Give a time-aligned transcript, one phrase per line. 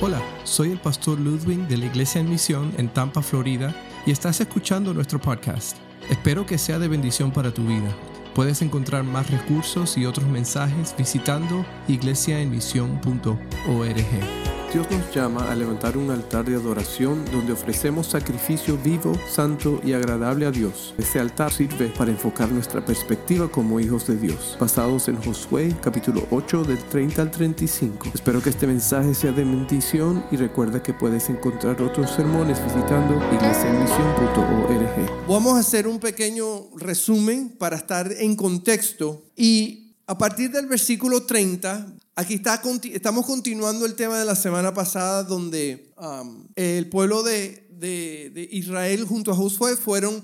[0.00, 3.74] Hola, soy el pastor Ludwig de la Iglesia en Misión en Tampa, Florida,
[4.06, 5.76] y estás escuchando nuestro podcast.
[6.08, 7.92] Espero que sea de bendición para tu vida.
[8.32, 14.57] Puedes encontrar más recursos y otros mensajes visitando iglesiaenmisión.org.
[14.72, 19.94] Dios nos llama a levantar un altar de adoración donde ofrecemos sacrificio vivo, santo y
[19.94, 20.94] agradable a Dios.
[20.98, 26.26] Este altar sirve para enfocar nuestra perspectiva como hijos de Dios, basados en Josué capítulo
[26.30, 28.10] 8 del 30 al 35.
[28.12, 33.14] Espero que este mensaje sea de bendición y recuerda que puedes encontrar otros sermones visitando
[33.32, 35.26] iglesiaenmisión.org.
[35.26, 41.24] Vamos a hacer un pequeño resumen para estar en contexto y a partir del versículo
[41.24, 41.86] 30
[42.18, 42.60] Aquí está,
[42.92, 49.04] estamos continuando el tema de la semana pasada donde um, el pueblo de, de, Israel
[49.04, 50.20] junto a Josué fueron,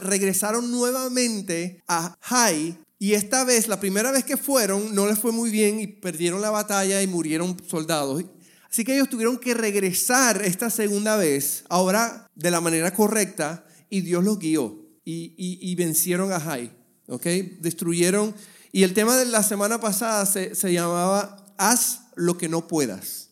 [0.00, 5.30] regresaron nuevamente a Jai y esta vez, la primera vez que fueron, no les fue
[5.30, 8.24] muy bien y perdieron la batalla y murieron soldados.
[8.70, 14.00] Así que ellos tuvieron que regresar esta segunda vez, ahora de la manera correcta, y
[14.00, 16.72] Dios los guió y, y, vencieron a Jai.
[17.08, 17.26] ¿ok?
[17.60, 18.34] Destruyeron
[18.72, 23.28] y el tema de la semana pasada se, llamaba Haz lo que no puedas.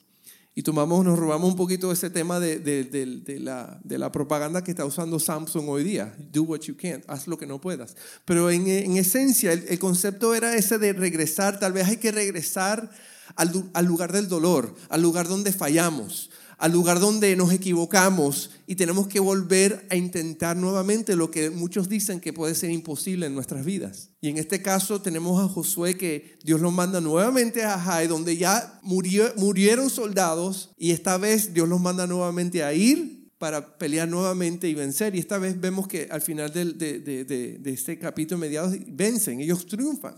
[0.55, 4.73] Y tomamos, nos robamos un poquito ese tema de, de, la, de, la, propaganda que
[4.73, 6.17] está usando Samsung hoy día.
[6.33, 7.95] Do what you can, haz lo que no puedas.
[8.25, 12.11] Pero en, en esencia el, el, concepto era ese de regresar, tal vez hay que
[12.11, 12.91] regresar
[13.37, 16.29] al, al lugar del dolor, al lugar donde fallamos,
[16.59, 21.89] al lugar donde nos equivocamos y tenemos que volver a intentar nuevamente lo que muchos
[21.89, 24.11] dicen que puede ser imposible en nuestras vidas.
[24.21, 28.37] Y en este caso tenemos a Josué que Dios lo manda nuevamente a Jai, donde
[28.37, 34.69] ya murieron soldados y esta vez Dios los manda nuevamente a ir para pelear nuevamente
[34.69, 35.15] y vencer.
[35.15, 39.65] Y esta vez vemos que al final de, de, de este capítulo mediados vencen, ellos
[39.65, 40.17] triunfan.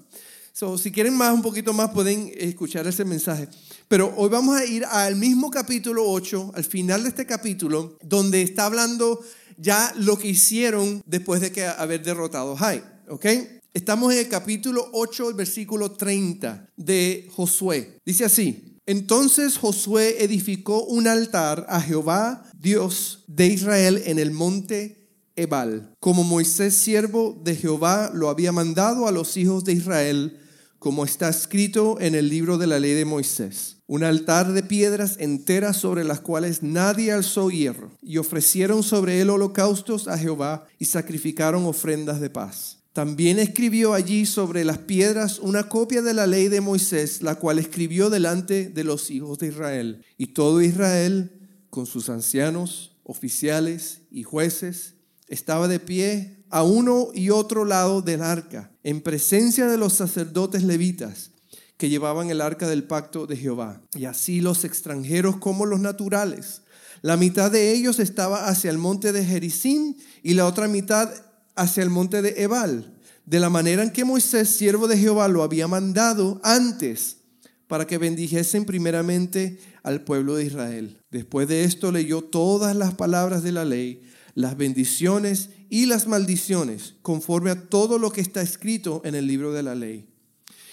[0.61, 3.49] So, si quieren más, un poquito más, pueden escuchar ese mensaje.
[3.89, 8.43] Pero hoy vamos a ir al mismo capítulo 8, al final de este capítulo, donde
[8.43, 9.25] está hablando
[9.57, 12.85] ya lo que hicieron después de que haber derrotado Jai.
[13.09, 13.25] ¿Ok?
[13.73, 17.97] Estamos en el capítulo 8, el versículo 30 de Josué.
[18.05, 25.09] Dice así, entonces Josué edificó un altar a Jehová, Dios de Israel, en el monte
[25.37, 30.37] Ebal, como Moisés, siervo de Jehová, lo había mandado a los hijos de Israel
[30.81, 33.77] como está escrito en el libro de la ley de Moisés.
[33.87, 39.29] Un altar de piedras enteras sobre las cuales nadie alzó hierro, y ofrecieron sobre él
[39.29, 42.79] holocaustos a Jehová y sacrificaron ofrendas de paz.
[42.95, 47.59] También escribió allí sobre las piedras una copia de la ley de Moisés, la cual
[47.59, 50.03] escribió delante de los hijos de Israel.
[50.17, 51.31] Y todo Israel,
[51.69, 54.95] con sus ancianos, oficiales y jueces,
[55.29, 60.63] estaba de pie a uno y otro lado del arca, en presencia de los sacerdotes
[60.65, 61.31] levitas
[61.77, 66.63] que llevaban el arca del pacto de Jehová, y así los extranjeros como los naturales.
[67.03, 71.11] La mitad de ellos estaba hacia el monte de Jericín y la otra mitad
[71.57, 75.43] hacia el monte de Ebal, de la manera en que Moisés, siervo de Jehová, lo
[75.43, 77.19] había mandado antes
[77.67, 81.01] para que bendijesen primeramente al pueblo de Israel.
[81.11, 84.03] Después de esto leyó todas las palabras de la ley,
[84.35, 89.53] las bendiciones y las maldiciones, conforme a todo lo que está escrito en el libro
[89.53, 90.07] de la ley.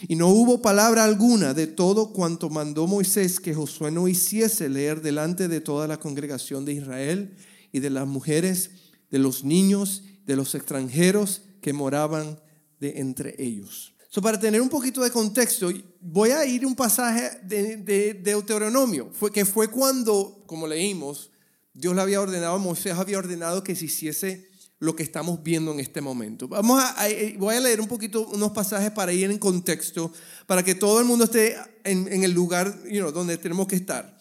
[0.07, 5.01] Y no hubo palabra alguna de todo cuanto mandó Moisés que Josué no hiciese leer
[5.01, 7.35] delante de toda la congregación de Israel
[7.71, 8.71] y de las mujeres,
[9.09, 12.39] de los niños, de los extranjeros que moraban
[12.79, 13.93] de entre ellos.
[14.09, 15.69] So, para tener un poquito de contexto,
[15.99, 21.31] voy a ir un pasaje de, de, Deuteronomio, fue, que fue cuando, como leímos,
[21.77, 24.49] Dios le había ordenado, Moisés había ordenado que se hiciese
[24.79, 26.47] lo que estamos viendo en este momento.
[26.47, 30.11] Vamos a, eh, voy a leer un poquito unos pasajes para ir en contexto,
[30.47, 32.75] para que todo el mundo esté en, el lugar
[33.13, 34.17] donde tenemos que estar.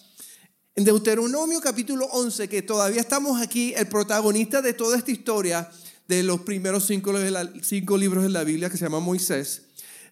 [0.75, 5.71] En Deuteronomio capítulo 11, que todavía estamos aquí, el protagonista de toda esta historia
[6.09, 7.15] de los primeros cinco,
[7.63, 9.63] cinco libros de la Biblia, que se llama Moisés.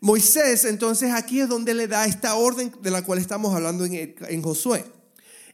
[0.01, 4.15] Moisés, entonces aquí es donde le da esta orden de la cual estamos hablando en,
[4.19, 4.87] en Josué.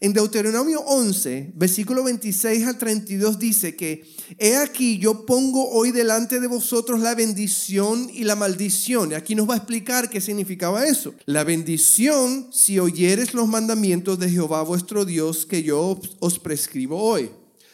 [0.02, 6.40] En Deuteronomio 11, versículo 26 al 32 dice que, he aquí yo pongo hoy delante
[6.40, 9.10] de vosotros la bendición y la maldición.
[9.10, 11.14] Y aquí nos va a explicar qué significaba eso.
[11.26, 17.30] La bendición si oyeres los mandamientos de Jehová vuestro Dios que yo os prescribo hoy.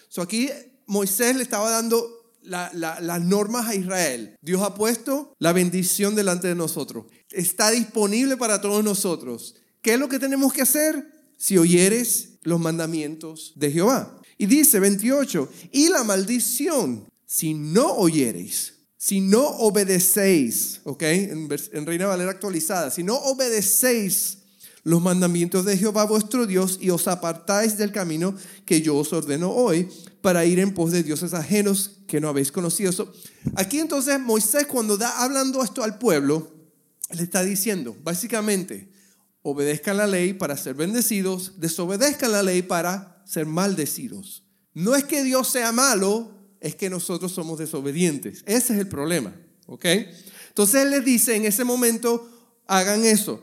[0.09, 0.49] So aquí
[0.87, 2.11] Moisés le estaba dando
[2.43, 4.37] las normas a Israel.
[4.43, 7.07] Dios ha puesto la bendición delante de nosotros.
[7.31, 9.55] Está disponible para todos nosotros.
[9.81, 11.16] ¿Qué es lo que tenemos que hacer?
[11.37, 14.21] Si oyeres los mandamientos de Jehová.
[14.39, 21.03] Y dice 28, y la maldición, si no oyereis, si no obedecéis, ¿ok?
[21.03, 24.39] En, Reina Valera actualizada, si no obedecéis
[24.83, 28.35] los mandamientos de Jehová vuestro Dios y os apartáis del camino
[28.65, 29.89] que yo os ordeno hoy
[30.21, 33.13] para ir en pos de dioses ajenos que no habéis conocido.
[33.55, 36.53] aquí entonces Moisés cuando da hablando esto al pueblo,
[37.11, 38.89] le está diciendo, básicamente,
[39.49, 44.43] obedezcan la ley para ser bendecidos, desobedezcan la ley para ser maldecidos.
[44.75, 48.43] No es que Dios sea malo, es que nosotros somos desobedientes.
[48.45, 49.85] Ese es el problema, ¿ok?
[50.49, 52.29] Entonces Él les dice, en ese momento,
[52.67, 53.41] hagan eso.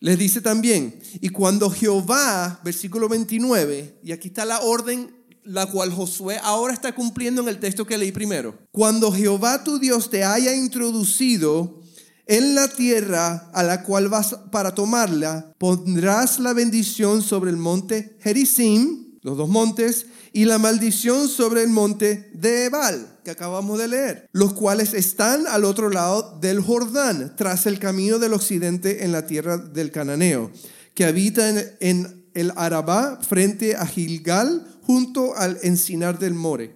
[0.00, 5.14] Les dice también, y cuando Jehová, versículo 29, y aquí está la orden
[5.44, 8.58] la cual Josué ahora está cumpliendo en el texto que leí primero.
[8.72, 11.80] Cuando Jehová tu Dios te haya introducido
[12.26, 18.16] en la tierra a la cual vas para tomarla, pondrás la bendición sobre el monte
[18.20, 23.88] Gerizim, los dos montes, y la maldición sobre el monte de Ebal, que acabamos de
[23.88, 29.12] leer, los cuales están al otro lado del Jordán, tras el camino del occidente en
[29.12, 30.50] la tierra del Cananeo,
[30.92, 31.48] que habita
[31.80, 36.74] en, el Arabá frente a Gilgal, junto al encinar del More.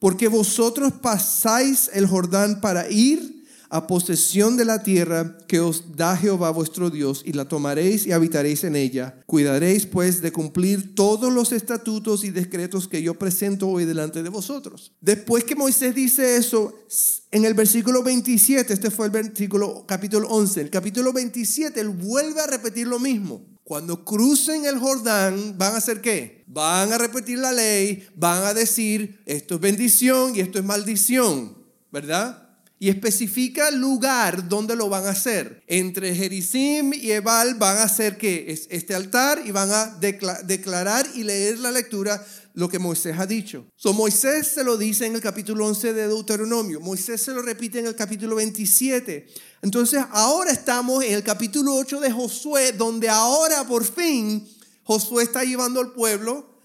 [0.00, 3.35] Porque vosotros pasáis el Jordán para ir
[3.68, 8.12] a posesión de la tierra que os da Jehová vuestro Dios y la tomaréis y
[8.12, 9.20] habitaréis en ella.
[9.26, 14.28] Cuidaréis pues de cumplir todos los estatutos y decretos que yo presento hoy delante de
[14.28, 14.92] vosotros.
[15.00, 16.74] Después que Moisés dice eso,
[17.30, 22.40] en el versículo 27, este fue el versículo capítulo 11, el capítulo 27, él vuelve
[22.40, 23.42] a repetir lo mismo.
[23.64, 26.44] Cuando crucen el Jordán, ¿van a hacer qué?
[26.46, 31.58] Van a repetir la ley, van a decir, esto es bendición y esto es maldición,
[31.90, 32.45] ¿verdad?
[32.78, 35.62] Y especifica el lugar donde lo van a hacer.
[35.66, 39.96] Entre Jericim y Ebal van a hacer que es este altar y van a
[40.44, 42.24] declarar y leer la lectura
[42.56, 43.66] lo que Moisés ha dicho.
[43.76, 46.80] So, Moisés se lo dice en el capítulo 11 de Deuteronomio.
[46.80, 49.26] Moisés se lo repite en el capítulo 27.
[49.60, 54.48] Entonces ahora estamos en el capítulo 8 de Josué, donde ahora por fin
[54.84, 56.55] Josué está llevando al pueblo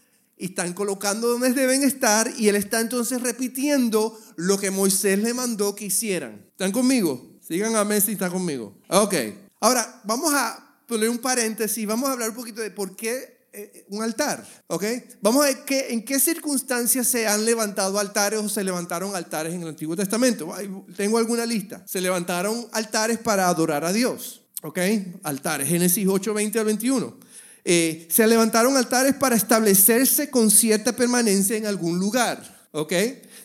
[0.41, 5.35] y están colocando donde deben estar y él está entonces repitiendo lo que Moisés le
[5.35, 6.43] mandó que hicieran.
[6.49, 7.37] ¿Están conmigo?
[7.39, 8.75] Sigan a Messi, está conmigo.
[8.89, 9.13] Ok.
[9.59, 13.85] Ahora, vamos a poner un paréntesis, vamos a hablar un poquito de por qué eh,
[13.89, 14.83] un altar, ¿ok?
[15.21, 19.53] Vamos a ver qué, en qué circunstancias se han levantado altares o se levantaron altares
[19.53, 20.51] en el Antiguo Testamento.
[20.97, 21.83] Tengo alguna lista.
[21.85, 24.79] Se levantaron altares para adorar a Dios, ¿ok?
[25.21, 27.20] Altares, Génesis 8, 20 al 21.
[27.63, 32.61] Eh, se levantaron altares para establecerse con cierta permanencia en algún lugar.
[32.71, 32.93] ¿ok?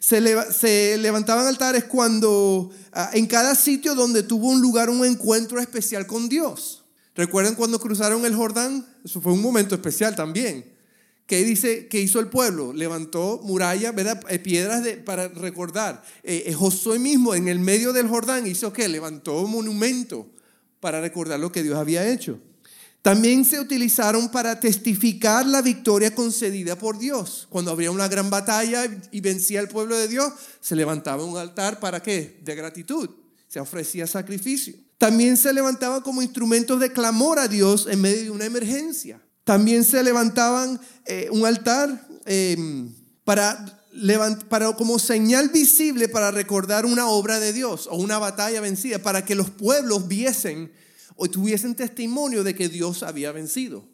[0.01, 6.07] Se, levantaban altares cuando ah, en cada sitio donde tuvo un lugar un encuentro especial
[6.07, 6.85] con Dios.
[7.15, 8.87] ¿Recuerdan cuando cruzaron el Jordán?
[9.05, 10.77] Eso fue un momento especial también.
[11.27, 12.73] ¿Qué dice que hizo el pueblo?
[12.73, 14.23] Levantó murallas, ¿verdad?
[14.29, 16.05] Eh, piedras para recordar.
[16.23, 20.29] Eh, Josué mismo en el medio del Jordán hizo que levantó un monumento
[20.79, 22.39] para recordar lo que Dios había hecho.
[23.07, 27.47] También se utilizaron para testificar la victoria concedida por Dios.
[27.51, 31.79] Cuando había una gran batalla y vencía el pueblo de Dios, se levantaba un altar
[31.79, 32.41] para qué?
[32.43, 33.09] De gratitud.
[33.47, 34.75] Se ofrecía sacrificio.
[34.99, 39.23] También se levantaban como instrumentos de clamor a Dios en medio de una emergencia.
[39.45, 42.93] También se levantaban eh, un altar em,
[43.23, 43.85] para,
[44.49, 49.25] para como señal visible para recordar una obra de Dios o una batalla vencida, para
[49.25, 50.73] que los pueblos viesen
[51.17, 53.85] o tuviesen testimonio de que Dios había vencido.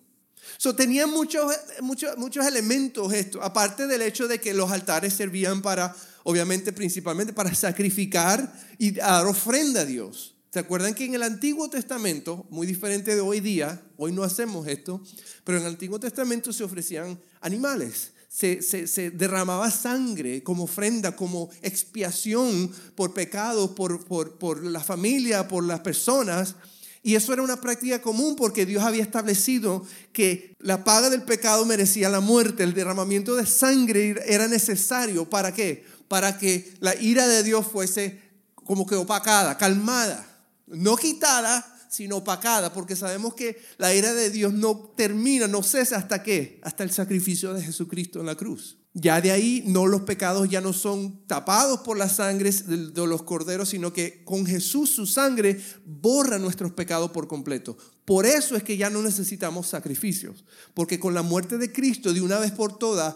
[0.58, 5.62] So, tenían muchos, muchos, muchos elementos esto, aparte del hecho de que los altares servían
[5.62, 5.94] para,
[6.24, 10.34] obviamente, principalmente para sacrificar y dar ofrenda a Dios.
[10.52, 14.66] ¿Se acuerdan que en el Antiguo Testamento, muy diferente de hoy día, hoy no hacemos
[14.66, 15.02] esto,
[15.44, 21.16] pero en el Antiguo Testamento se ofrecían animales, se, se, se derramaba sangre como ofrenda,
[21.16, 26.54] como expiación por pecados, por, por, por la familia, por las personas.
[27.02, 31.66] Y eso era una práctica común porque Dios había establecido que la paga del pecado
[31.66, 35.28] merecía la muerte, el derramamiento de sangre era necesario.
[35.28, 35.84] ¿Para qué?
[36.06, 38.20] Para que la ira de Dios fuese
[38.54, 40.24] como que opacada, calmada,
[40.68, 45.96] no quitada, sino opacada, porque sabemos que la ira de Dios no termina, no cesa
[45.96, 48.78] hasta qué, hasta el sacrificio de Jesucristo en la cruz.
[48.94, 53.22] Ya de ahí no los pecados ya no son tapados por la sangre de los
[53.22, 57.76] corderos, sino que con Jesús su sangre borra nuestros pecados por completo.
[58.04, 60.44] Por eso es que ya no necesitamos sacrificios,
[60.74, 63.14] porque con la muerte de Cristo de una vez por todas,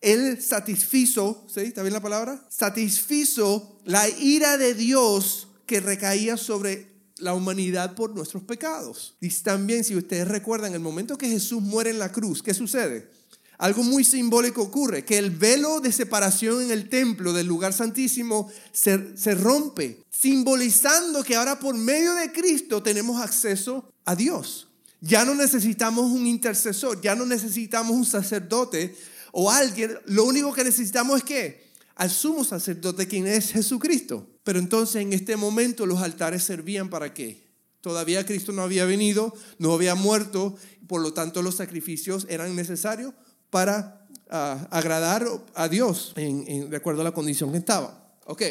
[0.00, 1.60] Él satisfizo, ¿sí?
[1.60, 2.46] ¿Está bien la palabra?
[2.48, 9.16] Satisfizo la ira de Dios que recaía sobre la humanidad por nuestros pecados.
[9.20, 13.19] Y también, si ustedes recuerdan, el momento que Jesús muere en la cruz, ¿qué sucede?
[13.60, 18.50] Algo muy simbólico ocurre, que el velo de separación en el templo del lugar santísimo
[18.72, 24.68] se, se, rompe, simbolizando que ahora por medio de Cristo tenemos acceso a Dios.
[25.02, 28.96] Ya no necesitamos un intercesor, ya no necesitamos un sacerdote
[29.30, 29.98] o alguien.
[30.06, 34.26] Lo único que necesitamos es que al sumo sacerdote, quien es Jesucristo.
[34.42, 37.46] Pero entonces en este momento los altares servían para qué?
[37.82, 43.12] Todavía Cristo no había venido, no había muerto, por lo tanto los sacrificios eran necesarios
[43.50, 48.00] para ah, agradar a Dios de acuerdo a la condición que estaba.
[48.26, 48.42] Ok,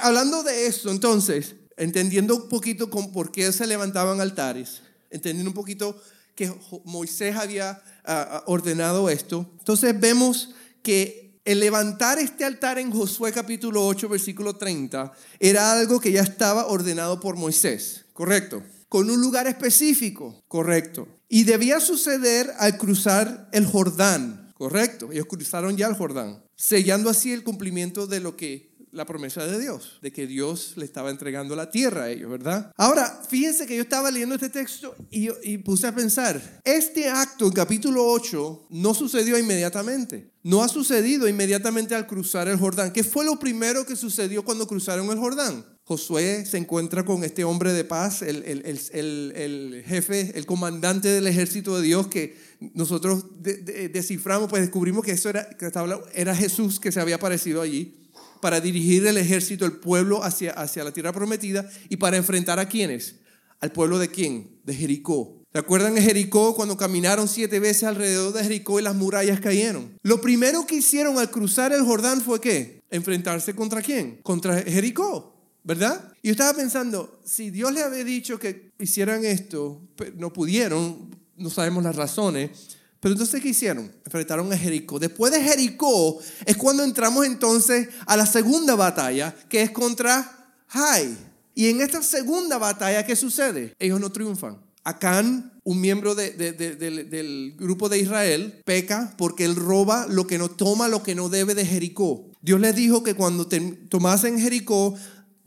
[0.00, 5.54] hablando de esto, entonces, entendiendo un poquito con por qué se levantaban altares, entendiendo un
[5.54, 6.00] poquito
[6.34, 6.52] que
[6.84, 13.86] Moisés había ah, ordenado esto, entonces vemos que el levantar este altar en Josué capítulo
[13.86, 18.62] 8, versículo 30, era algo que ya estaba ordenado por Moisés, ¿correcto?
[18.88, 21.08] Con un lugar específico, correcto.
[21.28, 25.10] Y debía suceder al cruzar el Jordán, correcto.
[25.12, 29.60] Ellos cruzaron ya el Jordán, sellando así el cumplimiento de lo que la promesa de
[29.60, 32.72] Dios, de que Dios le estaba entregando la tierra a ellos, ¿verdad?
[32.76, 37.52] Ahora, fíjense que yo estaba leyendo este texto y, puse a pensar, este acto en
[37.52, 42.92] capítulo 8 no sucedió inmediatamente, no ha sucedido inmediatamente al cruzar el Jordán.
[42.92, 45.64] ¿Qué fue lo primero que sucedió cuando cruzaron el Jordán?
[45.84, 51.82] Josué se encuentra con este hombre de paz, el jefe, el comandante del ejército de
[51.82, 52.36] Dios que
[52.74, 55.70] nosotros desciframos, pues descubrimos que eso era, que
[56.14, 58.07] era Jesús que se había aparecido allí
[58.40, 62.68] para dirigir el ejército, el pueblo hacia, hacia la tierra prometida y para enfrentar a
[62.68, 63.16] quienes.
[63.60, 64.60] ¿Al pueblo de quién?
[64.64, 65.38] De Jericó.
[65.52, 69.98] ¿Se acuerdan de Jericó cuando caminaron siete veces alrededor de Jericó y las murallas cayeron?
[70.02, 72.82] Lo primero que hicieron al cruzar el Jordán fue qué?
[72.90, 74.20] Enfrentarse contra quién?
[74.22, 75.34] Contra Jericó.
[75.64, 76.12] ¿Verdad?
[76.22, 79.82] Y yo estaba pensando, si Dios le había dicho que hicieran esto,
[80.16, 83.92] no pudieron, no sabemos las razones, pero entonces, ¿qué hicieron?
[84.04, 84.98] Enfrentaron a Jericó.
[84.98, 91.16] Después de Jericó es cuando entramos entonces a la segunda batalla, que es contra Jai.
[91.54, 93.74] Y en esta segunda batalla, ¿qué sucede?
[93.78, 94.58] Ellos no triunfan.
[94.84, 100.88] Acán, un miembro del grupo de Israel, peca porque él roba lo que no toma,
[100.88, 102.24] lo que no debe de Jericó.
[102.40, 103.46] Dios les dijo que cuando
[103.88, 104.94] tomasen Jericó,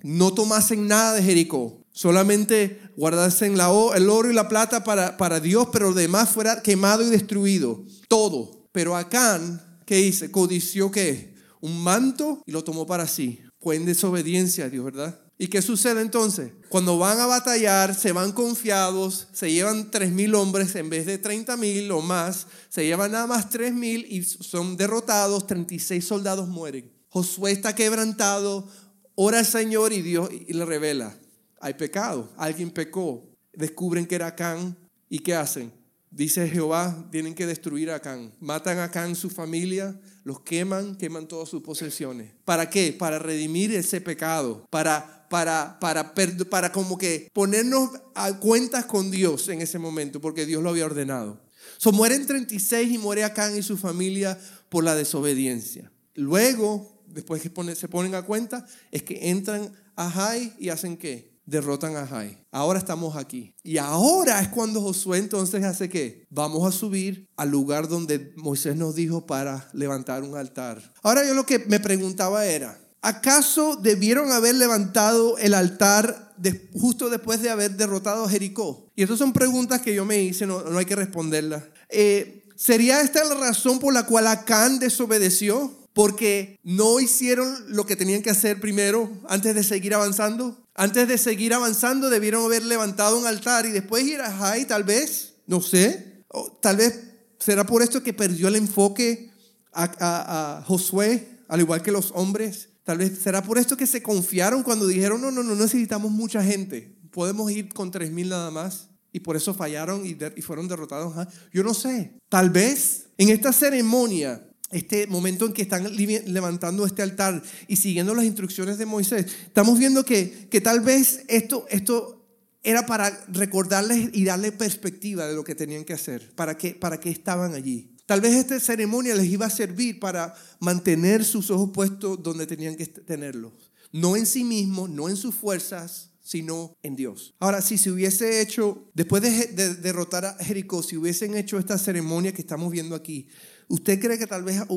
[0.03, 1.81] no tomasen nada de Jericó.
[1.94, 6.30] Solamente guardarse en la, el oro y la plata para, para Dios, pero lo demás
[6.30, 7.84] fuera quemado y destruido.
[8.08, 8.68] Todo.
[8.72, 10.32] Pero Acán, ¿qué hizo?
[10.32, 11.36] Codició qué?
[11.60, 13.42] Un manto y lo tomó para sí.
[13.60, 15.20] Fue en desobediencia a Dios, ¿verdad?
[15.42, 16.52] ¿Y qué sucede entonces?
[16.70, 21.18] Cuando van a batallar, se van confiados, se llevan tres mil hombres en vez de
[21.18, 26.48] 30 mil o más, se llevan nada más tres mil y son derrotados, 36 soldados
[26.48, 26.94] mueren.
[27.10, 28.68] Josué está quebrantado,
[29.16, 31.18] ora al Señor y Dios y le revela,
[31.62, 34.77] hay pecado, alguien pecó, descubren que era Can
[35.10, 35.72] y ¿qué hacen?
[36.10, 38.34] Dice Jehová, tienen que destruir a Can.
[38.41, 42.34] Matan a Can, su familia, los queman, queman todas sus posesiones.
[42.44, 42.91] ¿Para qué?
[42.91, 46.13] Para redimir ese pecado, para, para, para,
[46.50, 50.86] para como que ponernos a cuentas con Dios en ese momento, porque Dios lo había
[50.86, 51.41] ordenado.
[51.77, 54.38] So, mueren 36 y muere Acán y su familia
[54.68, 55.94] por la desobediencia.
[56.15, 61.31] Luego, después que se ponen a cuenta, es que entran a Jai y hacen qué?
[61.51, 62.38] Derrotan a Jai.
[62.50, 63.53] Ahora estamos aquí.
[63.62, 66.25] Y ahora es cuando Josué entonces hace qué?
[66.29, 70.93] Vamos a subir al lugar donde Moisés nos dijo para levantar un altar.
[71.03, 76.34] Ahora yo lo que me preguntaba era, ¿acaso debieron haber levantado el altar
[76.74, 78.89] justo después de haber derrotado a Jericó?
[78.96, 81.63] Y esas son preguntas que yo me hice, no, hay que responderlas.
[81.89, 85.79] Eh, ¿Sería esta la razón por la cual Acán desobedeció?
[85.93, 90.61] Porque no hicieron lo que tenían que hacer primero antes de seguir avanzando.
[90.74, 94.84] Antes de seguir avanzando, debieron haber levantado un altar y después ir a Jai, tal
[94.84, 96.24] vez, no sé.
[96.30, 97.00] O tal vez
[97.40, 99.32] será por esto que perdió el enfoque
[99.74, 102.70] a, Josué, al igual que los hombres.
[102.84, 106.44] Tal vez será por esto que se confiaron cuando dijeron, no, no, no necesitamos mucha
[106.44, 106.98] gente.
[107.12, 108.88] Podemos ir con tres mil nada más.
[109.13, 111.28] Y por eso fallaron y, y fueron derrotados.
[111.51, 112.13] Yo no sé.
[112.30, 118.16] Tal vez en esta ceremonia este momento en que están levantando este altar y siguiendo
[118.16, 122.22] las instrucciones de Moisés, estamos viendo que, que tal vez esto, esto
[122.63, 127.00] era para recordarles y darle perspectiva de lo que tenían que hacer, para que, para
[127.00, 127.96] que estaban allí.
[128.06, 132.75] Tal vez esta ceremonia les iba a servir para mantener sus ojos puestos donde tenían
[132.75, 133.54] que tenerlos.
[133.92, 137.36] No en sí mismos, no en sus fuerzas, sino en Dios.
[137.40, 141.78] Ahora, si se hubiese hecho, después de, de derrotar a Jericó, si hubiesen hecho esta
[141.78, 143.28] ceremonia que estamos viendo aquí,
[143.72, 144.68] ¿Usted cree que tal vez ha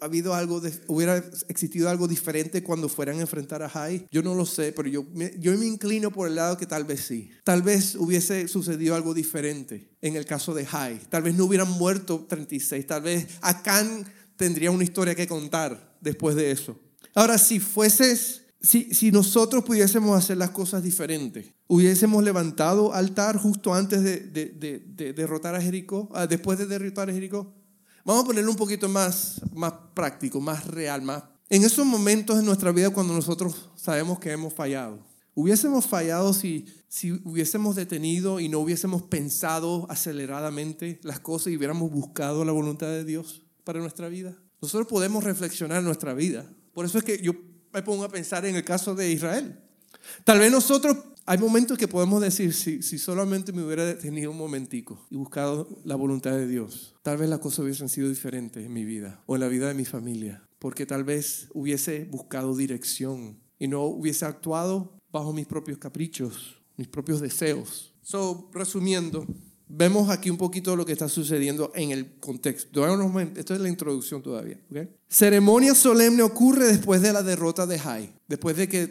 [0.00, 1.16] habido algo hubiera
[1.48, 4.06] existido algo diferente cuando fueran a enfrentar a Jai?
[4.12, 5.04] Yo no lo sé, pero yo,
[5.40, 7.30] yo me inclino por el lado que tal vez sí.
[7.42, 11.00] Tal vez hubiese sucedido algo diferente en el caso de Jai.
[11.10, 12.86] Tal vez no hubieran muerto 36.
[12.86, 14.06] Tal vez Acán
[14.36, 16.78] tendría una historia que contar después de eso.
[17.12, 23.74] Ahora, si fueses si, si nosotros pudiésemos hacer las cosas diferentes, hubiésemos levantado altar justo
[23.74, 27.52] antes de, de, de, derrotar a Jericó, ah, después de derrotar a Jericó,
[28.04, 31.24] vamos a ponerlo un poquito más, más práctico, más real, más...
[31.48, 34.98] En esos momentos en nuestra vida cuando nosotros sabemos que hemos fallado,
[35.34, 41.90] hubiésemos fallado si, si hubiésemos detenido y no hubiésemos pensado aceleradamente las cosas y hubiéramos
[41.90, 44.34] buscado la voluntad de Dios para nuestra vida.
[44.60, 46.50] Nosotros podemos reflexionar nuestra vida.
[46.72, 47.34] Por eso es que yo
[47.72, 49.60] me pongo a pensar en el caso de Israel.
[50.24, 50.96] Tal vez nosotros,
[51.26, 55.68] hay momentos que podemos decir, si, si solamente me hubiera detenido un momentico y buscado
[55.84, 59.36] la voluntad de Dios, tal vez las cosas hubiesen sido diferentes en mi vida o
[59.36, 64.26] en la vida de mi familia, porque tal vez hubiese buscado dirección y no hubiese
[64.26, 67.94] actuado bajo mis propios caprichos, mis propios deseos.
[68.02, 69.26] So, resumiendo,
[69.66, 72.84] vemos aquí un poquito lo que está sucediendo en el contexto.
[73.36, 74.60] Esto es la introducción todavía.
[75.08, 78.86] Ceremonia solemne ocurre después de la derrota de Jai, después de que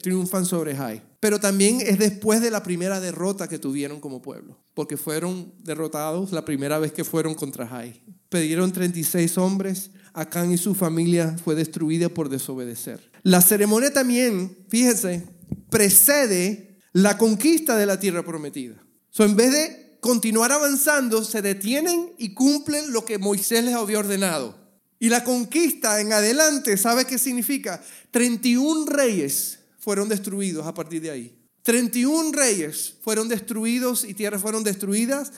[0.00, 1.02] triunfan sobre Jai.
[1.20, 6.32] Pero también es después de la primera derrota que tuvieron como pueblo, porque fueron derrotados
[6.32, 8.02] la primera vez que fueron contra Jai.
[8.28, 13.10] Pidieron 36 hombres, Acán y su familia fue destruida por desobedecer.
[13.22, 15.26] La ceremonia también, fíjense,
[15.68, 18.76] precede la conquista de la tierra prometida.
[19.10, 23.98] So, en vez de continuar avanzando, se detienen y cumplen lo que Moisés les había
[23.98, 24.56] ordenado.
[24.98, 27.82] Y la conquista en adelante, ¿sabe qué significa?
[28.10, 31.38] 31 reyes fueron destruidos a partir de ahí.
[31.62, 35.30] 31 reyes fueron destruidos y tierras fueron destruidas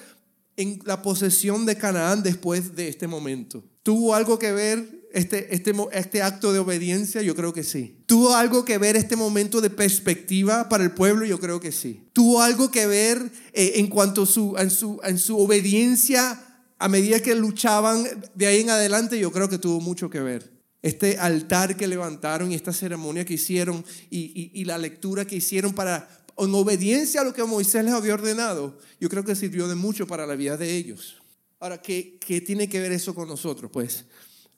[0.57, 3.62] en la posesión de Canaán después de este momento.
[3.83, 7.21] ¿Tuvo algo que ver este, este, este acto de obediencia?
[7.21, 8.02] Yo creo que sí.
[8.07, 11.26] ¿Tuvo algo que ver este momento de perspectiva para el pueblo?
[11.26, 12.09] Yo creo que sí.
[12.14, 16.43] ¿Tuvo algo que ver eh, en cuanto a su, en, su, en su obediencia
[16.78, 18.02] a medida que luchaban
[18.35, 19.19] de ahí en adelante?
[19.19, 20.58] Yo creo que tuvo mucho que ver.
[20.83, 26.09] Este altar que levantaron y esta ceremonia que hicieron y, la lectura que hicieron para,
[26.37, 30.07] en obediencia a lo que Moisés les había ordenado, yo creo que sirvió de mucho
[30.07, 31.17] para la vida de ellos.
[31.61, 33.71] Ahora, ¿qué, tiene que ver eso con nosotros?
[33.73, 34.05] Pues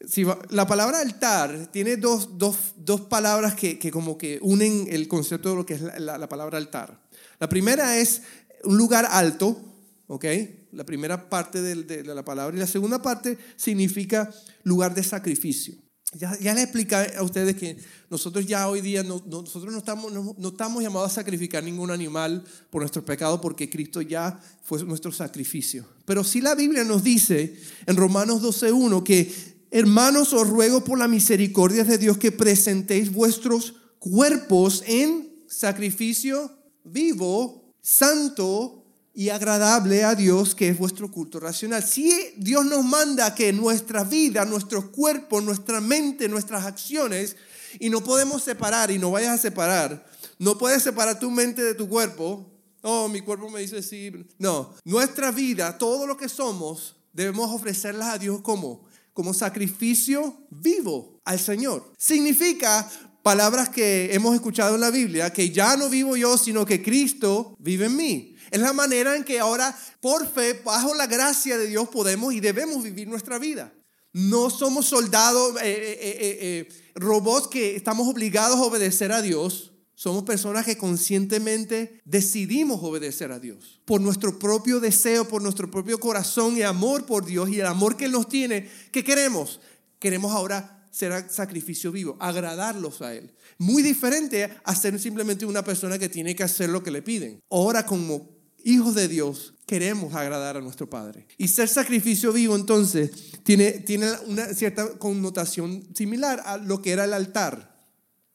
[0.07, 5.09] si la palabra altar tiene dos, dos, dos palabras que, que, como que unen el
[5.09, 7.01] concepto de lo que es la, la, palabra altar.
[7.39, 8.23] La primera es
[8.65, 9.59] un lugar alto,
[10.07, 10.25] ¿ok?
[10.73, 12.57] La primera parte de, la palabra.
[12.57, 14.31] Y la segunda parte significa
[14.63, 15.75] lugar de sacrificio.
[16.13, 17.77] Ya, ya les expliqué a ustedes que
[18.11, 21.93] nosotros ya hoy día no, nosotros no estamos, no, no, estamos llamados a sacrificar ningún
[21.93, 25.87] animal por nuestro pecado porque Cristo ya fue nuestro sacrificio.
[26.05, 27.55] Pero sí la Biblia nos dice
[27.87, 33.75] en Romanos 12.1 que Hermanos, os ruego por la misericordia de Dios que presentéis vuestros
[34.01, 36.51] cuerpos en sacrificio
[36.83, 38.80] vivo, santo
[39.13, 41.83] y agradable a Dios, que es vuestro culto racional.
[41.83, 47.37] Si Dios nos manda que nuestra vida, nuestro cuerpo, nuestra mente, nuestras acciones,
[47.79, 50.07] y no podemos separar, y no vayas a separar,
[50.39, 52.47] no puedes separar tu mente de tu cuerpo.
[52.83, 54.13] Oh, mi cuerpo me dice sí.
[54.39, 61.21] No, nuestra vida, todo lo que somos, debemos ofrecerlas a Dios como como sacrificio vivo
[61.25, 61.93] al Señor.
[61.99, 62.91] Significa
[63.23, 67.57] palabras que hemos escuchado en la Biblia, que ya no vivo yo, sino que Cristo
[67.59, 68.35] vive en mí.
[68.51, 72.41] Es la manera en que ahora, por fe, bajo la gracia de Dios, podemos y
[72.41, 73.73] debemos vivir nuestra vida.
[74.13, 80.25] No somos soldados, eh, eh, eh, robots que estamos obligados a obedecer a Dios, somos
[80.25, 83.83] personas que conscientemente decidimos obedecer a Dios.
[83.85, 87.99] Por nuestro propio deseo, por nuestro propio corazón y amor por Dios y el amor
[87.99, 89.61] que Él nos tiene, ¿qué queremos?
[89.99, 93.33] Queremos ahora ser sacrificio vivo, agradarlos a Él.
[93.59, 97.41] Muy diferente a ser simplemente una persona que tiene que hacer lo que le piden.
[97.51, 101.27] Ahora como hijos de Dios queremos agradar a nuestro Padre.
[101.39, 103.11] Y ser sacrificio vivo entonces
[103.43, 107.79] tiene, tiene una cierta connotación similar a lo que era el altar.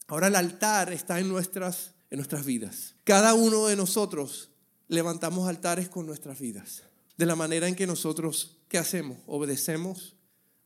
[0.08, 2.96] Ahora el altar está en nuestras, en nuestras vidas.
[3.04, 4.52] Cada uno de nosotros
[4.88, 6.84] levantamos altares con nuestras vidas.
[7.18, 9.18] De la manera en que nosotros, ¿qué hacemos?
[9.26, 10.16] Obedecemos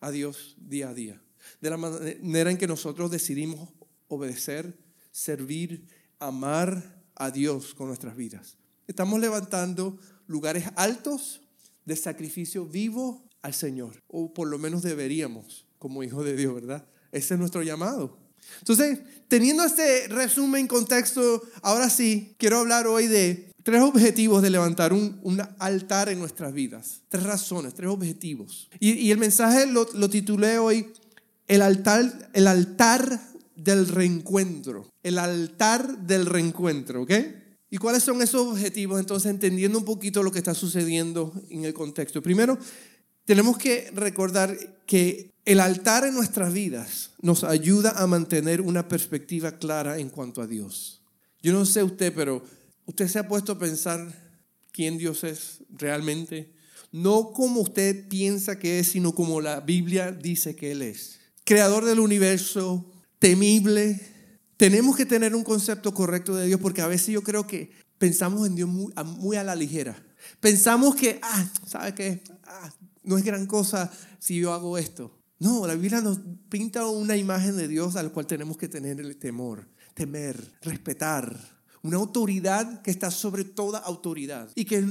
[0.02, 1.22] a Dios día a día.
[1.62, 3.70] De la manera en que nosotros decidimos
[4.08, 4.78] obedecer,
[5.12, 5.88] servir,
[6.20, 8.58] amar a Dios con nuestras vidas.
[8.88, 11.42] Estamos levantando lugares altos
[11.86, 14.02] de sacrificio vivo al Señor.
[14.08, 16.88] O por lo menos deberíamos, como hijos de Dios, ¿verdad?
[17.12, 18.18] Ese es nuestro llamado.
[18.60, 24.94] Entonces, teniendo este resumen, contexto, ahora sí, quiero hablar hoy de tres objetivos de levantar
[24.94, 27.02] un, un altar en nuestras vidas.
[27.10, 28.70] Tres razones, tres objetivos.
[28.80, 30.92] Y, y el mensaje lo, lo, titulé hoy,
[31.50, 33.20] el altar, el altar
[33.56, 34.90] del reencuentro.
[35.04, 37.12] El altar del reencuentro, ¿ok?
[37.72, 39.00] ¿Y cuáles son esos objetivos?
[39.00, 42.22] Entonces, entendiendo un poquito lo que está sucediendo en el contexto.
[42.22, 42.58] Primero,
[43.26, 49.58] tenemos que recordar que El altar en nuestras vidas nos ayuda a mantener una perspectiva
[49.58, 51.02] clara en cuanto a Dios.
[51.42, 52.44] Yo no sé usted, pero
[52.86, 54.14] usted se ha puesto a pensar
[54.72, 56.54] quién Dios es realmente.
[56.92, 61.19] No como usted piensa que es, sino como la Biblia dice que Él es.
[61.50, 62.86] Creador del universo,
[63.18, 64.00] temible.
[64.56, 68.46] Tenemos que tener un concepto correcto de Dios porque a veces yo creo que pensamos
[68.46, 69.96] en Dios muy, a la ligera.
[70.40, 72.24] Pensamos que, ah, ¿sabe qué?
[72.44, 75.18] Ah, no es gran cosa si yo hago esto.
[75.40, 79.18] No, la Biblia nos pinta una imagen de Dios al cual tenemos que tener el
[79.18, 81.36] temor, temer, respetar.
[81.82, 84.52] Una autoridad que está sobre toda autoridad.
[84.54, 84.86] Y que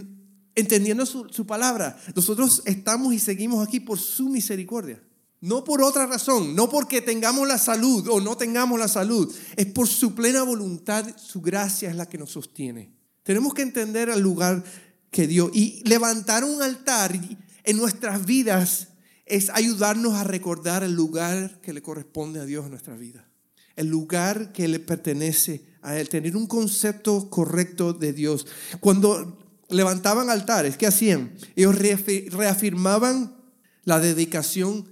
[0.57, 5.01] entendiendo su, su palabra, nosotros estamos y seguimos aquí por su misericordia.
[5.41, 9.67] No por otra razón, no porque tengamos la salud o no tengamos la salud, es
[9.67, 12.93] por su plena voluntad, su gracia es la que nos sostiene.
[13.23, 14.65] Tenemos que entender el lugar
[15.11, 17.19] que dio y levantar un altar
[17.65, 18.89] en nuestras vidas
[19.27, 23.29] es ayudarnos a recordar el lugar que le corresponde a Dios en nuestra vida.
[23.77, 26.09] El lugar que le pertenece a Él.
[26.09, 28.47] Tener un concepto correcto de Dios.
[28.81, 31.35] Cuando levantaban altares, ¿qué hacían?
[31.55, 33.37] Ellos reafirmaban
[33.85, 34.89] la dedicación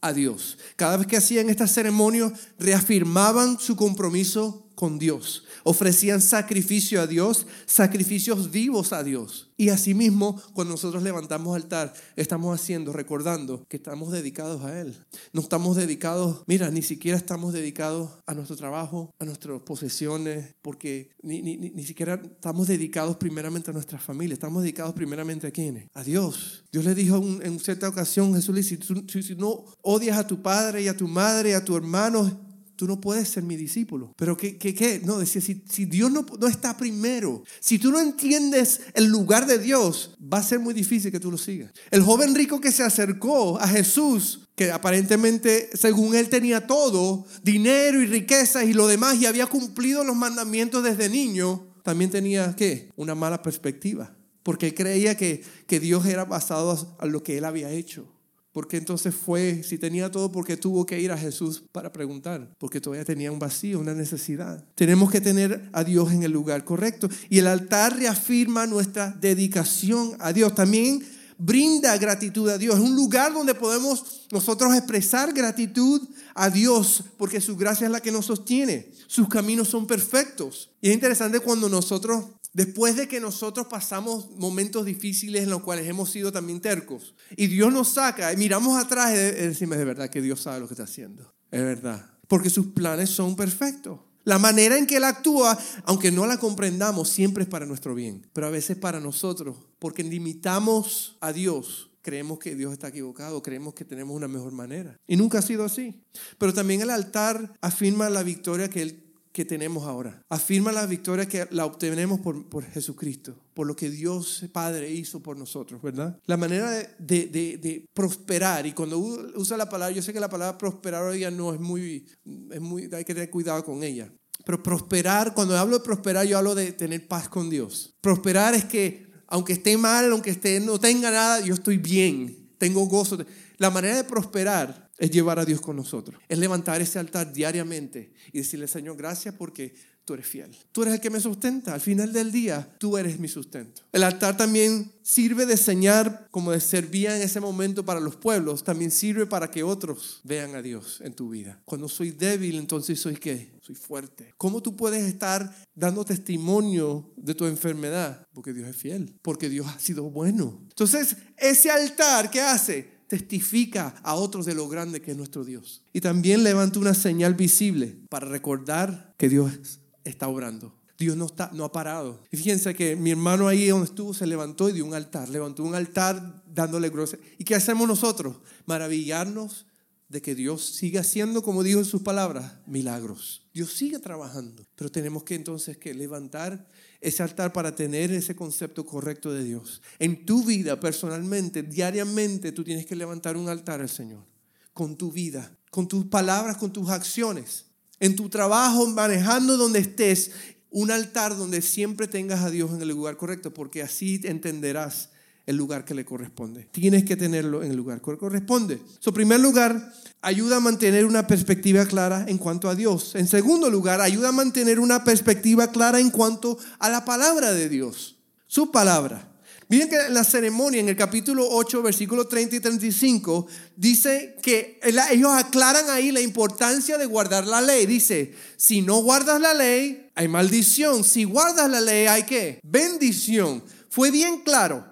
[0.00, 0.58] a Dios.
[0.76, 7.46] Cada vez que hacían estas ceremonias, reafirmaban su compromiso con Dios ofrecían sacrificio a Dios,
[7.66, 9.50] sacrificios vivos a Dios.
[9.58, 14.96] Y asimismo, cuando nosotros levantamos altar, estamos haciendo, recordando que estamos dedicados a Él.
[15.34, 21.10] No estamos dedicados, mira, ni siquiera estamos dedicados a nuestro trabajo, a nuestras posesiones, porque
[21.22, 25.90] ni, ni, siquiera estamos dedicados primeramente a nuestra familia, estamos dedicados primeramente a quiénes?
[25.92, 26.64] A Dios.
[26.72, 30.40] Dios le dijo en, cierta ocasión, Jesús le dice, si, si no odias a tu
[30.40, 32.49] padre y a tu madre y a tu hermano,
[32.80, 34.14] tú no puedes ser mi discípulo.
[34.16, 34.56] Pero ¿qué?
[34.56, 35.02] qué, qué?
[35.04, 39.44] No, decía, si, si Dios no, no, está primero, si tú no entiendes el lugar
[39.46, 41.70] de Dios, va a ser muy difícil que tú lo sigas.
[41.90, 48.00] El joven rico que se acercó a Jesús, que aparentemente, según él, tenía todo, dinero
[48.00, 52.88] y riquezas y lo demás, y había cumplido los mandamientos desde niño, también tenía, ¿qué?
[52.96, 54.16] Una mala perspectiva.
[54.42, 58.10] Porque creía que, que Dios era basado a lo que él había hecho.
[58.52, 62.80] Porque entonces fue, si tenía todo, porque tuvo que ir a Jesús para preguntar, porque
[62.80, 64.64] todavía tenía un vacío, una necesidad.
[64.74, 67.08] Tenemos que tener a Dios en el lugar correcto.
[67.28, 70.54] Y el altar reafirma nuestra dedicación a Dios.
[70.54, 71.02] También
[71.40, 72.76] brinda gratitud a Dios.
[72.76, 76.02] Es un lugar donde podemos nosotros expresar gratitud
[76.34, 78.90] a Dios, porque su gracia es la que nos sostiene.
[79.06, 80.70] Sus caminos son perfectos.
[80.80, 85.86] Y es interesante cuando nosotros Después de que nosotros pasamos momentos difíciles en los cuales
[85.86, 90.10] hemos sido también tercos, y Dios nos saca, y miramos atrás y decimos, de verdad
[90.10, 91.32] que Dios sabe lo que está haciendo.
[91.50, 92.10] Es verdad.
[92.26, 94.00] Porque sus planes son perfectos.
[94.24, 98.26] La manera en que Él actúa, aunque no la comprendamos, siempre es para nuestro bien,
[98.32, 103.74] pero a veces para nosotros, porque limitamos a Dios, creemos que Dios está equivocado, creemos
[103.74, 104.96] que tenemos una mejor manera.
[105.06, 106.02] Y nunca ha sido así.
[106.38, 109.09] Pero también el altar afirma la victoria que Él
[109.40, 110.22] que tenemos ahora.
[110.28, 115.22] Afirma la victoria que la obtenemos por, por, Jesucristo, por lo que Dios Padre hizo
[115.22, 116.20] por nosotros, ¿verdad?
[116.26, 120.28] La manera de, de, de, prosperar, y cuando usa la palabra, yo sé que la
[120.28, 122.06] palabra prosperar hoy ya no es muy,
[122.50, 124.12] es muy, hay que tener cuidado con ella.
[124.44, 127.94] Pero prosperar, cuando hablo de prosperar, yo hablo de tener paz con Dios.
[128.02, 132.84] Prosperar es que, aunque esté mal, aunque esté, no tenga nada, yo estoy bien, tengo
[132.84, 133.16] gozo.
[133.56, 136.20] La manera de prosperar es llevar a Dios con nosotros.
[136.28, 140.54] Es levantar ese altar diariamente y decirle, Señor, gracias porque tú eres fiel.
[140.72, 141.72] Tú eres el que me sustenta.
[141.72, 143.82] Al final del día, tú eres mi sustento.
[143.92, 148.62] El altar también sirve de señal, como de servía en ese momento para los pueblos,
[148.62, 151.62] también sirve para que otros vean a Dios en tu vida.
[151.64, 153.58] Cuando soy débil, entonces soy qué?
[153.62, 154.34] Soy fuerte.
[154.36, 158.26] ¿Cómo tú puedes estar dando testimonio de tu enfermedad?
[158.34, 160.58] Porque Dios es fiel, porque Dios ha sido bueno.
[160.68, 162.99] Entonces, ese altar, ¿qué hace?
[163.10, 165.82] Testifica a otros de lo grande que es nuestro Dios.
[165.92, 170.72] Y también levanta una señal visible para recordar que Dios está obrando.
[170.96, 172.22] Dios no, está, no ha parado.
[172.30, 175.28] Y fíjense que mi hermano ahí donde estuvo se levantó y dio un altar.
[175.28, 177.18] Levantó un altar dándole grosa.
[177.36, 178.36] ¿Y qué hacemos nosotros?
[178.66, 179.66] Maravillarnos
[180.08, 183.42] de que Dios siga haciendo, como dijo en sus palabras, milagros.
[183.52, 184.64] Dios sigue trabajando.
[184.76, 186.68] Pero tenemos que entonces que levantar
[187.00, 189.80] ese altar para tener ese concepto correcto de Dios.
[189.98, 194.24] En tu vida, personalmente, diariamente, tú tienes que levantar un altar al Señor.
[194.72, 197.66] Con tu vida, con tus palabras, con tus acciones.
[197.98, 200.32] En tu trabajo, manejando donde estés,
[200.70, 205.10] un altar donde siempre tengas a Dios en el lugar correcto, porque así entenderás
[205.46, 206.68] el lugar que le corresponde.
[206.70, 208.80] Tienes que tenerlo en el lugar que corresponde.
[209.04, 213.14] En primer lugar, ayuda a mantener una perspectiva clara en cuanto a Dios.
[213.14, 217.68] En segundo lugar, ayuda a mantener una perspectiva clara en cuanto a la palabra de
[217.68, 218.16] Dios.
[218.46, 219.26] Su palabra.
[219.68, 224.80] Miren que en la ceremonia, en el capítulo 8, versículos 30 y 35, dice que
[224.82, 227.86] ellos aclaran ahí la importancia de guardar la ley.
[227.86, 231.04] Dice, si no guardas la ley, hay maldición.
[231.04, 232.58] Si guardas la ley, hay qué?
[232.64, 233.62] Bendición.
[233.88, 234.89] Fue bien claro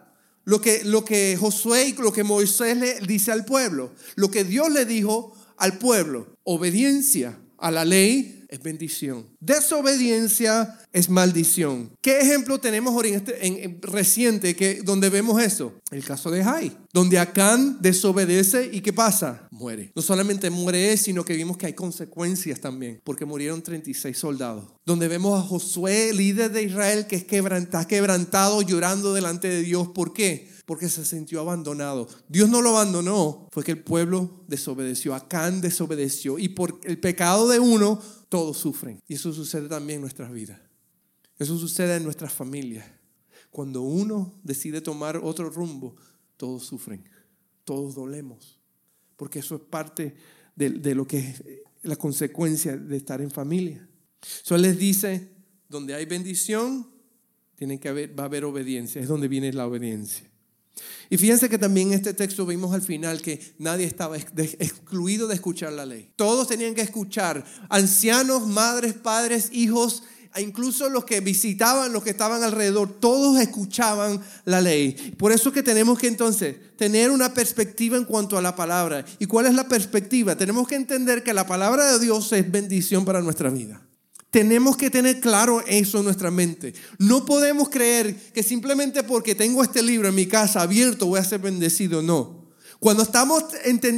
[0.48, 3.92] lo que, lo que Josué y lo que Moisés le dice al pueblo.
[4.14, 6.38] Lo que Dios le dijo al pueblo.
[6.42, 9.26] Obediencia a la ley es bendición.
[9.40, 11.90] Desobediencia es maldición.
[12.00, 15.74] ¿Qué ejemplo tenemos en, este, en, reciente que, donde vemos eso?
[15.90, 19.46] El caso de Jai, donde Acán desobedece y ¿qué pasa?
[19.50, 19.92] Muere.
[19.94, 24.64] No solamente muere sino que vimos que hay consecuencias también, porque murieron 36 soldados.
[24.86, 29.88] Donde vemos a Josué, líder de Israel, que es está quebrantado llorando delante de Dios.
[29.88, 30.48] ¿Por qué?
[30.68, 32.06] porque se sintió abandonado.
[32.28, 37.48] Dios no lo abandonó, fue que el pueblo desobedeció, Acán desobedeció y por el pecado
[37.48, 39.00] de uno todos sufren.
[39.06, 40.60] Y eso sucede también en nuestras vidas.
[41.38, 42.86] Eso sucede en nuestras familias.
[43.50, 45.96] Cuando uno decide tomar otro rumbo,
[46.36, 47.04] todos sufren,
[47.64, 48.58] todos dolemos,
[49.16, 50.14] porque eso es parte
[50.54, 51.42] de, lo que es
[51.82, 53.88] la consecuencia de estar en familia.
[54.44, 55.30] Eso les dice,
[55.68, 56.90] donde hay bendición,
[57.54, 60.27] tiene que haber, va a haber obediencia, es donde viene la obediencia.
[61.10, 65.34] Y fíjense que también en este texto vimos al final que nadie estaba excluido de
[65.34, 66.10] escuchar la ley.
[66.16, 70.02] Todos tenían que escuchar, ancianos, madres, padres, hijos,
[70.34, 75.14] e incluso los que visitaban, los que estaban alrededor, todos escuchaban la ley.
[75.16, 79.04] Por eso que tenemos que entonces tener una perspectiva en cuanto a la palabra.
[79.18, 80.36] ¿Y cuál es la perspectiva?
[80.36, 83.82] Tenemos que entender que la palabra de Dios es bendición para nuestra vida.
[84.30, 86.74] Tenemos que tener claro eso en nuestra mente.
[86.98, 91.24] No podemos creer que simplemente porque tengo este libro en mi casa abierto voy a
[91.24, 92.02] ser bendecido.
[92.02, 92.38] No.
[92.78, 93.42] Cuando, estamos,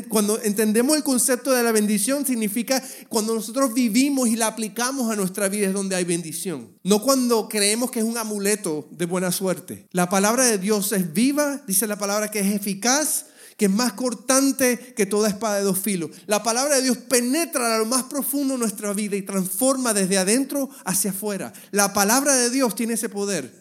[0.08, 5.16] cuando entendemos el concepto de la bendición, significa cuando nosotros vivimos y la aplicamos a
[5.16, 6.70] nuestra vida es donde hay bendición.
[6.82, 9.86] No cuando creemos que es un amuleto de buena suerte.
[9.90, 13.26] La palabra de Dios es viva, dice la palabra que es eficaz
[13.60, 16.12] que es más cortante que toda espada de dos filos.
[16.24, 20.16] La palabra de Dios penetra a lo más profundo de nuestra vida y transforma desde
[20.16, 21.52] adentro hacia afuera.
[21.70, 23.52] La palabra de Dios tiene ese poder.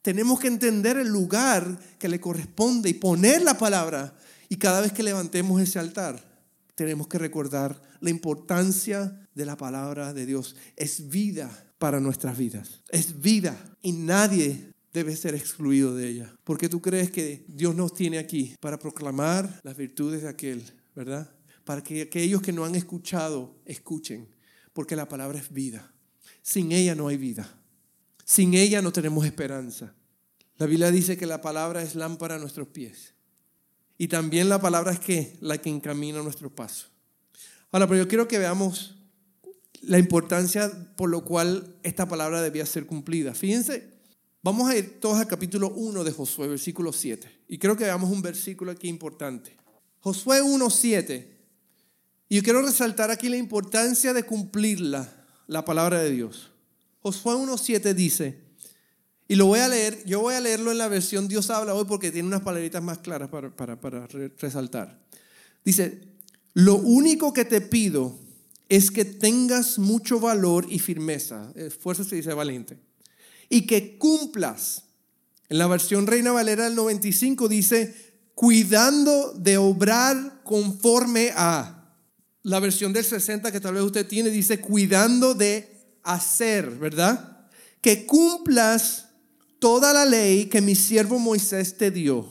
[0.00, 4.14] Tenemos que entender el lugar que le corresponde y poner la palabra.
[4.48, 6.24] Y cada vez que levantemos ese altar,
[6.76, 10.54] tenemos que recordar la importancia de la palabra de Dios.
[10.76, 12.84] Es vida para nuestras vidas.
[12.90, 13.56] Es vida.
[13.82, 16.34] Y nadie debe ser excluido de ella.
[16.42, 20.62] Porque tú crees que Dios nos tiene aquí para proclamar las virtudes de aquel,
[20.94, 21.30] ¿verdad?
[21.64, 24.26] Para que aquellos que no han escuchado escuchen,
[24.72, 25.92] porque la palabra es vida.
[26.40, 27.46] Sin ella no hay vida.
[28.24, 29.92] Sin ella no tenemos esperanza.
[30.56, 33.12] La Biblia dice que la palabra es lámpara a nuestros pies.
[33.98, 36.86] Y también la palabra es que la que encamina nuestro paso.
[37.70, 38.96] Ahora, pero yo quiero que veamos
[39.82, 43.34] la importancia por lo cual esta palabra debía ser cumplida.
[43.34, 43.95] Fíjense
[44.46, 47.28] Vamos a ir todos al capítulo 1 de Josué, versículo 7.
[47.48, 49.56] Y creo que veamos un versículo aquí importante.
[49.98, 51.36] Josué 1, 7.
[52.28, 55.12] Y yo quiero resaltar aquí la importancia de cumplirla,
[55.48, 56.52] la palabra de Dios.
[57.02, 58.38] Josué 1, 7 dice,
[59.26, 61.84] y lo voy a leer, yo voy a leerlo en la versión Dios habla hoy
[61.84, 64.96] porque tiene unas palabritas más claras para, para, para resaltar.
[65.64, 66.02] Dice,
[66.54, 68.16] lo único que te pido
[68.68, 71.52] es que tengas mucho valor y firmeza.
[71.80, 72.85] Fuerza se dice valiente
[73.48, 74.84] y que cumplas.
[75.48, 77.94] En la versión Reina Valera del 95 dice,
[78.34, 81.72] cuidando de obrar conforme a.
[82.42, 87.48] La versión del 60 que tal vez usted tiene dice, cuidando de hacer, ¿verdad?
[87.80, 89.06] Que cumplas
[89.58, 92.28] toda la ley que mi siervo Moisés te dio.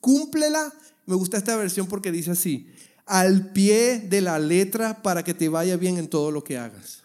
[0.00, 0.72] Cúmplela.
[1.04, 2.68] Me gusta esta versión porque dice así,
[3.04, 7.02] al pie de la letra para que te vaya bien en todo lo que hagas.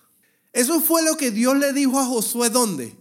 [0.54, 2.96] Eso fue lo que Dios le dijo a Josué, ¿dónde?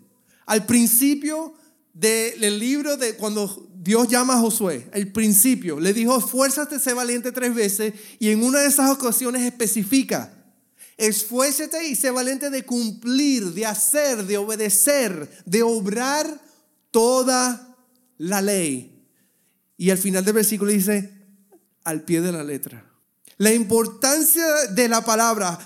[0.46, 1.54] Al principio
[1.92, 7.32] del libro de cuando Dios llama a Josué, el principio, le dijo, esfuérzate, sé valiente
[7.32, 10.32] tres veces, y en una de esas ocasiones especifica,
[10.96, 16.40] esfuérzate y sé valiente de cumplir, de hacer, de obedecer, de obrar
[16.90, 17.76] toda
[18.18, 19.06] la ley.
[19.76, 21.12] Y al final del versículo dice,
[21.84, 22.90] al pie de la letra.
[23.36, 25.58] La importancia de la palabra,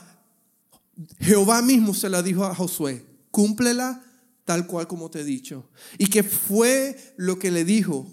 [1.20, 4.02] Jehová mismo se la dijo a Josué, cúmplela
[4.48, 5.68] tal cual como te he dicho.
[5.98, 8.06] Y que fue lo que le dijo,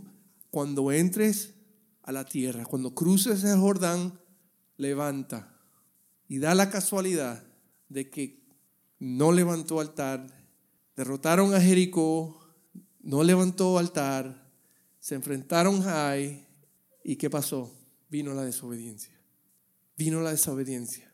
[0.50, 1.54] cuando entres
[2.04, 4.20] a la tierra, cuando cruces el Jordán,
[4.76, 5.58] levanta.
[6.28, 7.42] Y da la casualidad
[7.88, 8.44] de que
[9.00, 10.28] no levantó altar,
[10.98, 12.38] derrotaron a Jericó,
[13.00, 14.52] no levantó altar,
[15.00, 16.46] se enfrentaron a Ai,
[17.02, 17.74] ¿y qué pasó?
[18.10, 19.18] Vino la desobediencia.
[19.98, 21.14] Vino la desobediencia.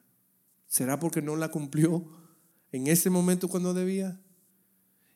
[0.66, 2.10] ¿Será porque no la cumplió
[2.72, 4.20] en ese momento cuando debía?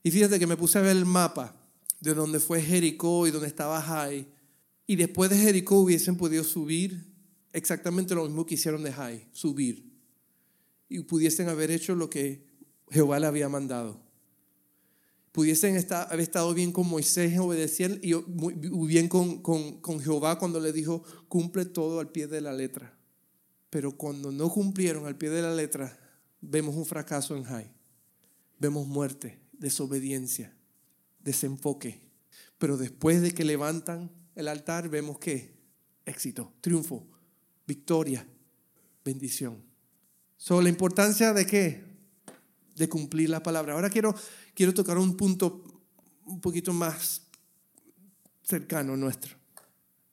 [0.06, 1.60] Y fíjate que me puse a ver el mapa.
[2.00, 4.28] de donde fue Jericó y donde estaba Jai,
[4.86, 7.12] y después de Jericó hubiesen podido subir
[7.52, 9.92] exactamente lo mismo que hicieron de Jai, subir,
[10.88, 12.46] y pudiesen haber hecho lo que
[12.92, 14.00] Jehová le había mandado.
[15.32, 18.14] Pudiesen estar, haber estado bien con Moisés, obedecer y
[18.86, 22.96] bien con, con, con Jehová cuando le dijo, cumple todo al pie de la letra.
[23.72, 25.98] Pero cuando no cumplieron al pie de la letra,
[26.42, 27.74] vemos un fracaso en Jai.
[28.60, 30.54] Vemos muerte, desobediencia,
[31.20, 32.02] desenfoque.
[32.58, 35.56] Pero después de que levantan el altar, vemos que
[36.06, 37.08] éxito, triunfo,
[37.66, 38.26] victoria,
[39.04, 39.64] bendición.
[40.38, 41.84] Sobre la importancia de qué?
[42.76, 43.74] De cumplir la palabra.
[43.74, 44.16] Ahora quiero,
[44.54, 45.64] quiero tocar un punto
[46.26, 47.24] un poquito más
[48.44, 49.36] cercano nuestro.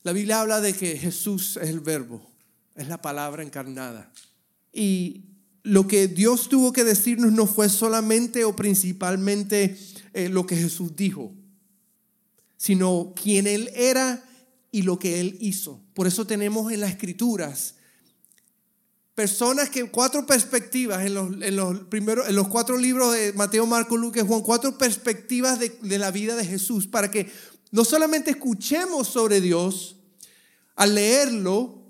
[0.03, 2.29] La Biblia habla de que Jesús es el verbo,
[2.75, 4.13] es la palabra encarnada.
[4.73, 5.32] Y
[5.63, 9.77] lo que Dios tuvo que decirnos no fue solamente o principalmente
[10.13, 11.33] eh, lo que Jesús dijo,
[12.57, 14.25] sino quién Él era
[14.71, 15.81] y lo que Él hizo.
[15.95, 17.77] Por eso tenemos en las escrituras
[19.15, 23.97] personas que cuatro perspectivas en los, en los, en los cuatro libros de Mateo, Marco,
[23.97, 27.31] Lucas, Juan, cuatro perspectivas de, de la vida de Jesús para que
[27.71, 29.97] no solamente escuchemos sobre Dios
[30.75, 31.83] al leerlo,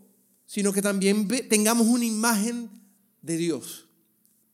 [0.47, 2.82] sino que también tengamos una imagen
[3.23, 3.87] de Dios,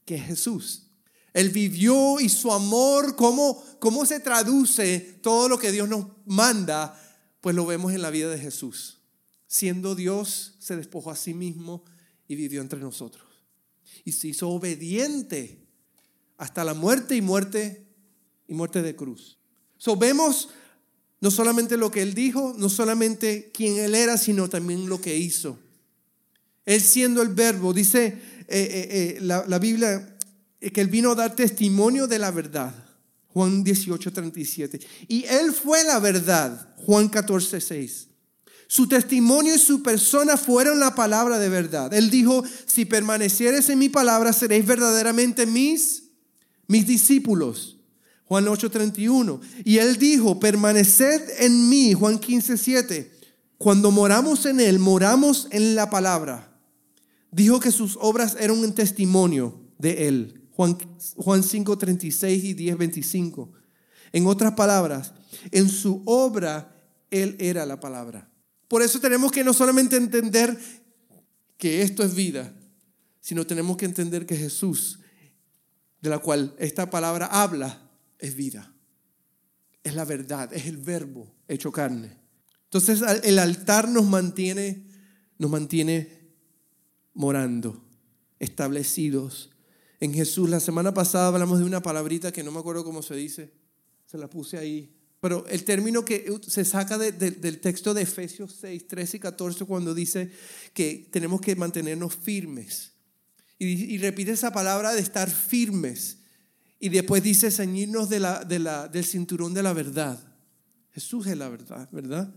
[0.05, 0.85] que es Jesús.
[1.33, 7.01] Él vivió y su amor, ¿cómo, cómo se traduce todo lo que Dios nos manda,
[7.41, 8.99] pues lo vemos en la vida de Jesús.
[9.47, 11.85] Siendo Dios, se despojó a sí mismo
[12.27, 13.25] y vivió entre nosotros.
[14.05, 15.67] Y se hizo obediente
[16.37, 17.87] hasta la muerte y muerte
[18.47, 19.39] y muerte de cruz.
[19.77, 20.51] So, vemos
[21.21, 25.17] no solamente lo que él dijo, no solamente quién él era, sino también lo que
[25.17, 25.59] hizo.
[26.69, 30.19] Él siendo el verbo, dice eh, eh, eh, la, Biblia
[30.61, 32.75] que él vino a dar testimonio de la verdad.
[33.29, 34.79] Juan 18, 37.
[35.09, 36.75] Y él fue la verdad.
[36.85, 38.09] Juan 14, 6.
[38.67, 41.95] Su testimonio y su persona fueron la palabra de verdad.
[41.95, 46.03] Él dijo, si permanecieres en mi palabra, seréis verdaderamente mis,
[46.67, 47.79] mis discípulos.
[48.27, 49.41] Juan 8:31.
[49.65, 51.95] Y él dijo, permaneced en mí.
[51.95, 53.09] Juan 15:7.
[53.57, 56.48] Cuando moramos en él, moramos en la palabra.
[57.31, 60.49] Dijo que sus obras eran un testimonio de él.
[60.53, 60.79] Juan,
[61.17, 63.53] Juan 5:36 y 10:25.
[64.13, 65.13] En otras palabras,
[65.51, 66.75] en su obra
[67.11, 68.31] él era la palabra.
[68.67, 70.59] Por eso tenemos que no solamente entender
[71.57, 72.53] que esto es vida,
[73.21, 75.01] sino tenemos que entender que Jesús,
[76.01, 78.73] de la cual esta palabra habla, es vida.
[79.83, 82.17] Es la verdad, es el verbo hecho carne.
[82.65, 84.87] Entonces el altar nos mantiene,
[85.39, 86.18] nos mantiene
[87.19, 87.85] morando,
[88.39, 89.51] establecidos
[90.01, 90.49] en Jesús.
[90.49, 93.53] La semana pasada hablamos de una palabrita que no me acuerdo cómo se dice,
[94.07, 98.87] se la puse ahí pero el término que se saca del texto de Efesios 6,
[98.87, 100.31] 13 y 14 cuando dice
[100.73, 102.93] que tenemos que mantenernos firmes.
[103.59, 106.19] Y, repite esa palabra de estar firmes.
[106.79, 110.23] Y después dice ceñirnos del cinturón de la verdad.
[110.93, 112.33] Jesús es la verdad, ¿verdad?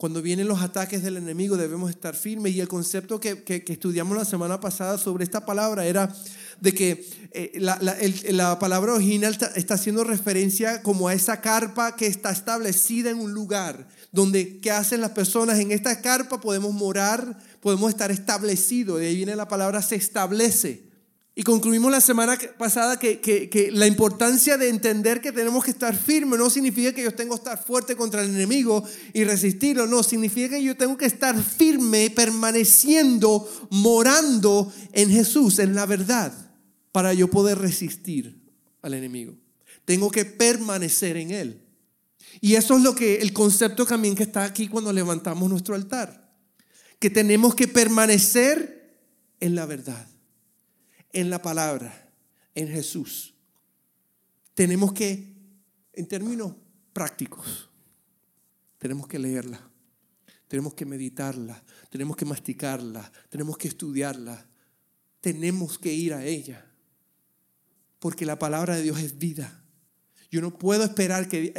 [0.00, 2.54] Cuando vienen los ataques del enemigo debemos estar firmes.
[2.54, 6.10] Y el concepto que, que, estudiamos la semana pasada sobre esta palabra era
[6.58, 7.78] de que eh, la,
[8.30, 13.34] la, palabra original está, haciendo referencia como a esa carpa que está establecida en un
[13.34, 19.00] lugar donde qué hacen las personas en esta carpa podemos morar, podemos estar establecidos.
[19.00, 20.89] De ahí viene la palabra se establece.
[21.40, 26.38] Y concluimos la semana pasada que, la importancia de entender que tenemos que estar firmes
[26.38, 30.50] no significa que yo tengo que estar fuerte contra el enemigo y resistirlo, no, significa
[30.50, 36.30] que yo tengo que estar firme, permaneciendo, morando en Jesús, en la verdad,
[36.92, 38.38] para yo poder resistir
[38.82, 39.34] al enemigo.
[39.86, 41.62] Tengo que permanecer en Él.
[42.42, 46.34] Y eso es lo que el concepto también que está aquí cuando levantamos nuestro altar,
[46.98, 48.98] que tenemos que permanecer
[49.40, 50.09] en la verdad
[51.12, 52.12] en la palabra,
[52.54, 53.34] en Jesús.
[54.54, 55.34] Tenemos que,
[55.92, 56.54] en términos
[56.92, 57.70] prácticos,
[58.78, 59.60] tenemos que leerla,
[60.48, 64.46] tenemos que meditarla, tenemos que masticarla, tenemos que estudiarla,
[65.20, 66.66] tenemos que ir a ella,
[67.98, 69.64] porque la palabra de Dios es vida.
[70.30, 71.52] Yo no puedo esperar que...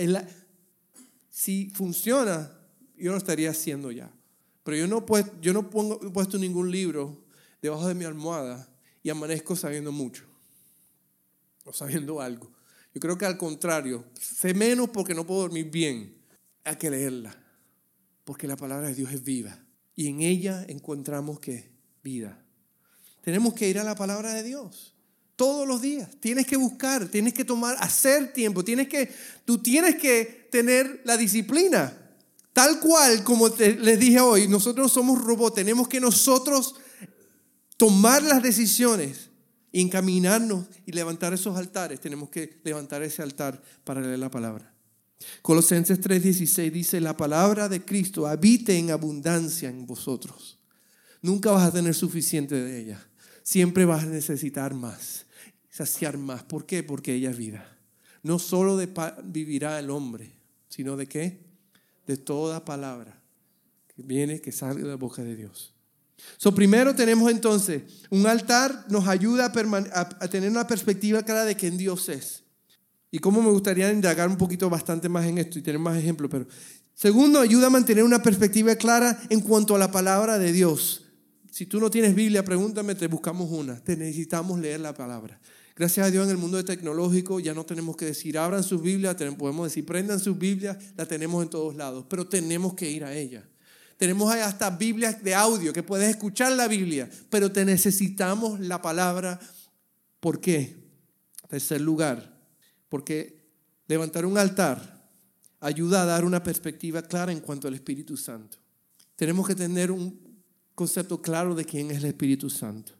[1.29, 2.51] si funciona,
[2.97, 4.11] yo lo estaría haciendo ya.
[4.63, 5.05] Pero yo no,
[5.41, 7.25] yo no pongo, he puesto ningún libro
[7.61, 8.70] debajo de mi almohada
[9.03, 10.23] y amanezco sabiendo mucho
[11.63, 12.51] o sabiendo algo.
[12.93, 16.17] Yo creo que al contrario, sé menos porque no puedo dormir bien.
[16.63, 17.35] Hay que leerla,
[18.23, 19.57] porque la palabra de Dios es viva
[19.95, 21.71] y en ella encontramos que
[22.03, 22.43] vida.
[23.21, 24.95] Tenemos que ir a la palabra de Dios.
[25.35, 26.07] todos los días.
[26.19, 29.11] Tienes que buscar, tienes que tomar, hacer tiempo, tienes que,
[29.43, 31.97] tú tienes que tener la disciplina.
[32.53, 36.75] Tal cual como les dije hoy, nosotros somos robots, tenemos que nosotros
[37.81, 39.31] tomar las decisiones
[39.71, 41.99] y encaminarnos y levantar esos altares.
[41.99, 44.71] Tenemos que levantar ese altar para leer la palabra.
[45.41, 50.59] Colosenses 3:16 dice, la palabra de Cristo habite en abundancia en vosotros.
[51.23, 53.03] Nunca vas a tener suficiente de ella.
[53.41, 55.25] Siempre vas a necesitar más,
[55.71, 56.43] saciar más.
[56.43, 56.83] ¿Por qué?
[56.83, 57.65] Porque ella es vida.
[58.21, 58.89] No solo de
[59.23, 60.35] vivirá el hombre,
[60.69, 61.39] sino de qué?
[62.05, 63.19] De toda palabra
[63.87, 65.73] que viene, que sale de la boca de Dios.
[66.37, 69.51] So, primero tenemos entonces, un altar nos ayuda
[69.93, 72.43] a, tener una perspectiva clara de quién Dios es.
[73.11, 76.31] Y cómo me gustaría indagar un poquito bastante más en esto y tener más ejemplos.
[76.31, 76.47] Pero
[76.93, 81.05] segundo, ayuda a mantener una perspectiva clara en cuanto a la palabra de Dios.
[81.51, 83.79] Si tú no tienes Biblia, pregúntame, te buscamos una.
[83.79, 85.39] Te necesitamos leer la palabra.
[85.75, 89.15] Gracias a Dios en el mundo tecnológico ya no tenemos que decir abran sus Biblias,
[89.37, 93.15] podemos decir prendan sus Biblias, la tenemos en todos lados, pero tenemos que ir a
[93.15, 93.47] ella.
[94.01, 99.39] Tenemos hasta Biblias de audio que puedes escuchar la Biblia, pero te necesitamos la palabra.
[100.19, 100.75] ¿Por qué?
[101.47, 102.35] Tercer lugar,
[102.89, 103.45] porque
[103.85, 105.07] levantar un altar
[105.59, 108.57] ayuda a dar una perspectiva clara en cuanto al Espíritu Santo.
[109.15, 110.19] Tenemos que tener un
[110.73, 112.93] concepto claro de quién es el Espíritu Santo.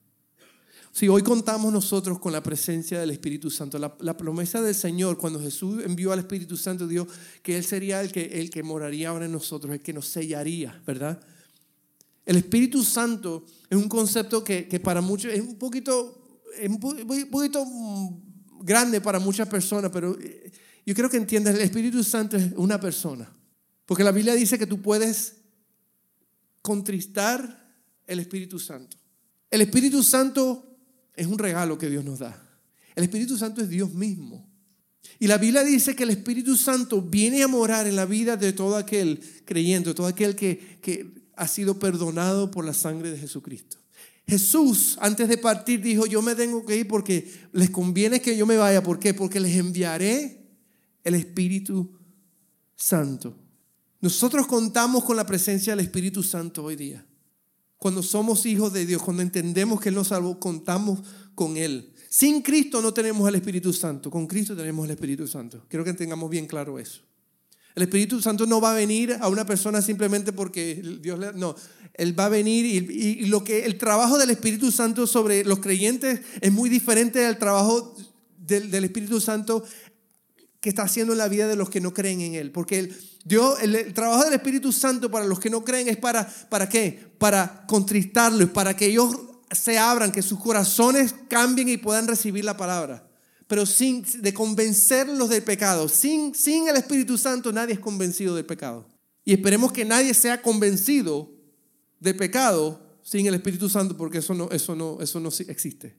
[0.93, 5.39] Si hoy contamos nosotros con la presencia del Espíritu Santo, la, promesa del Señor, cuando
[5.39, 7.07] Jesús envió al Espíritu Santo, dijo
[7.41, 10.81] que Él sería el que, el que moraría ahora en nosotros, el que nos sellaría,
[10.85, 11.21] ¿verdad?
[12.25, 16.79] El Espíritu Santo es un concepto que, para muchos es un poquito, es un
[17.31, 17.65] poquito
[18.61, 20.51] grande para muchas personas, pero eh,
[20.85, 23.31] yo creo que entiendas, el Espíritu Santo es una persona.
[23.85, 25.37] Porque la Biblia dice que tú puedes
[26.61, 27.75] contristar
[28.07, 28.97] el Espíritu Santo.
[29.49, 30.70] El Espíritu Santo
[31.21, 32.35] es un regalo que Dios nos da.
[32.95, 34.49] El Espíritu Santo es Dios mismo.
[35.19, 38.53] Y la Biblia dice que el Espíritu Santo viene a morar en la vida de
[38.53, 43.77] todo aquel creyente, todo aquel que, que ha sido perdonado por la sangre de Jesucristo.
[44.27, 48.47] Jesús, antes de partir, dijo, yo me tengo que ir porque les conviene que yo
[48.47, 48.81] me vaya.
[48.81, 49.13] ¿Por qué?
[49.13, 50.49] Porque les enviaré
[51.03, 51.99] el Espíritu
[52.75, 53.37] Santo.
[53.99, 57.05] Nosotros contamos con la presencia del Espíritu Santo hoy día.
[57.81, 60.99] Cuando somos hijos de Dios, cuando entendemos que Él nos salvó, contamos
[61.33, 61.91] con Él.
[62.09, 65.65] Sin Cristo no tenemos el Espíritu Santo, con Cristo tenemos el Espíritu Santo.
[65.67, 67.01] Quiero que tengamos bien claro eso.
[67.73, 71.33] El Espíritu Santo no va a venir a una persona simplemente porque Dios le...
[71.33, 71.55] No,
[71.95, 76.21] Él va a venir y, lo que el trabajo del Espíritu Santo sobre los creyentes
[76.39, 77.95] es muy diferente al trabajo
[78.37, 79.63] del, del Espíritu Santo
[80.61, 82.51] que está haciendo en la vida de los que no creen en Él.
[82.51, 86.31] Porque el, Dios, el, trabajo del Espíritu Santo para los que no creen es para,
[86.49, 87.11] ¿para qué?
[87.17, 89.17] Para contristarlos, para que ellos
[89.51, 93.09] se abran, que sus corazones cambien y puedan recibir la palabra.
[93.47, 95.89] Pero sin de convencerlos del pecado.
[95.89, 98.87] Sin, sin el Espíritu Santo nadie es convencido del pecado.
[99.25, 101.31] Y esperemos que nadie sea convencido
[101.99, 105.97] del pecado sin el Espíritu Santo, porque eso no, eso no, eso no existe.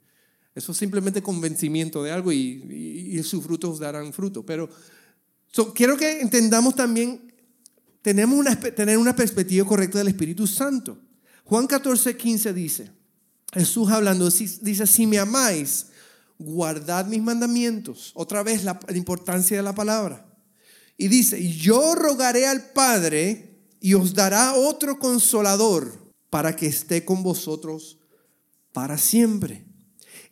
[0.54, 4.44] Eso es simplemente convencimiento de algo y, sus frutos darán fruto.
[4.44, 4.68] Pero
[5.74, 7.32] quiero que entendamos también,
[8.02, 10.98] tenemos una, tener una perspectiva correcta del Espíritu Santo.
[11.44, 12.90] Juan 14, 15 dice,
[13.52, 15.86] Jesús hablando, dice, si me amáis,
[16.38, 18.12] guardad mis mandamientos.
[18.14, 20.26] Otra vez la, la importancia de la palabra.
[20.98, 27.22] Y dice, yo rogaré al Padre y os dará otro consolador para que esté con
[27.22, 27.98] vosotros
[28.72, 29.66] para siempre.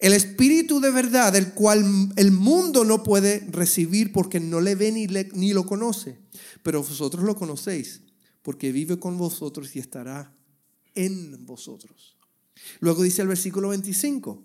[0.00, 1.84] El Espíritu de verdad, el cual
[2.16, 6.18] el mundo no puede recibir porque no le ve ni, ni lo conoce,
[6.62, 8.00] pero vosotros lo conocéis
[8.42, 10.34] porque vive con vosotros y estará
[10.94, 12.16] en vosotros.
[12.80, 14.42] Luego dice el versículo 25,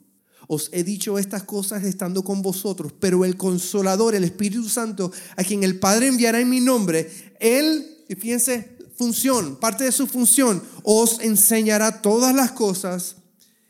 [0.48, 5.44] os he dicho estas cosas estando con vosotros, pero el consolador, el Espíritu Santo, a
[5.44, 10.62] quien el Padre enviará en mi nombre, él, y fíjense, función, parte de su función,
[10.84, 13.16] os enseñará todas las cosas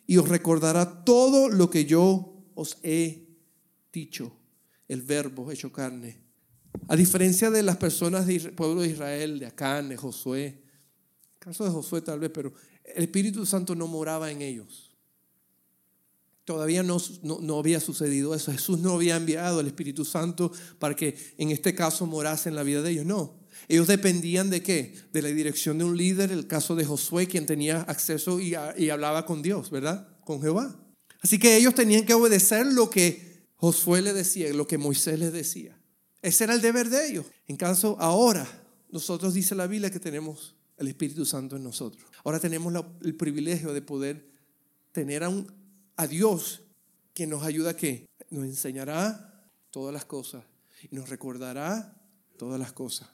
[0.07, 3.27] y os recordará todo lo que yo os he
[3.91, 4.31] dicho,
[4.87, 6.23] el verbo hecho carne.
[6.87, 10.45] A diferencia de las personas del pueblo de Israel, de Acán, de Josué,
[11.33, 12.53] el caso de Josué tal vez, pero
[12.83, 14.91] el Espíritu Santo no moraba en ellos.
[16.43, 18.51] Todavía no, no, no, había sucedido eso.
[18.51, 22.61] Jesús no había enviado el Espíritu Santo para que en este caso morase en la
[22.61, 23.05] vida de ellos.
[23.05, 23.44] No.
[23.67, 24.95] Ellos dependían de qué?
[25.11, 29.25] De la dirección de un líder, el caso de Josué, quien tenía acceso y, hablaba
[29.25, 30.07] con Dios, ¿verdad?
[30.23, 30.75] Con Jehová.
[31.21, 35.33] Así que ellos tenían que obedecer lo que Josué le decía, lo que Moisés les
[35.33, 35.79] decía.
[36.21, 37.25] Ese era el deber de ellos.
[37.47, 38.47] En caso, ahora,
[38.89, 42.05] nosotros dice la Biblia que tenemos el Espíritu Santo en nosotros.
[42.23, 44.29] Ahora tenemos el privilegio de poder
[44.91, 46.61] tener a, Dios
[47.13, 48.07] quien nos ayuda a qué?
[48.29, 50.43] Nos enseñará todas las cosas
[50.89, 51.95] y nos recordará
[52.37, 53.09] todas las cosas.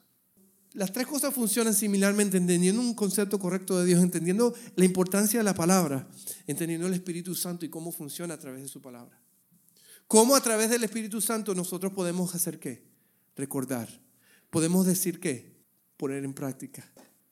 [0.73, 5.43] Las tres cosas funcionan similarmente, entendiendo un concepto correcto de Dios, entendiendo la importancia de
[5.43, 6.07] la palabra,
[6.47, 9.19] entendiendo el Espíritu Santo y cómo funciona a través de su palabra.
[10.07, 12.83] ¿Cómo a través del Espíritu Santo nosotros podemos hacer qué?
[13.35, 13.89] Recordar.
[14.49, 15.57] Podemos decir qué?
[15.97, 16.89] Poner en práctica.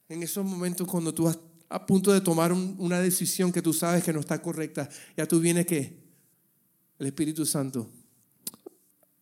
[0.09, 4.03] En esos momentos cuando tú vas a punto de tomar una decisión que tú sabes
[4.03, 5.97] que no está correcta, ya tú vienes qué?
[6.97, 7.89] El Espíritu Santo.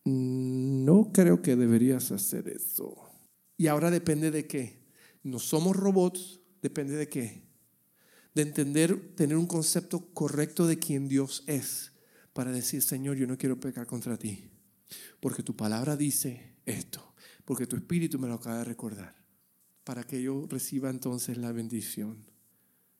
[0.04, 3.07] No creo que deberías hacer eso.
[3.58, 4.78] Y ahora depende de qué.
[5.22, 7.42] No somos robots, depende de qué.
[8.34, 11.92] De entender, tener un concepto correcto de quién Dios es
[12.32, 14.48] para decir, Señor, yo no quiero pecar contra ti,
[15.18, 19.16] porque tu palabra dice esto, porque tu espíritu me lo acaba de recordar,
[19.82, 22.24] para que yo reciba entonces la bendición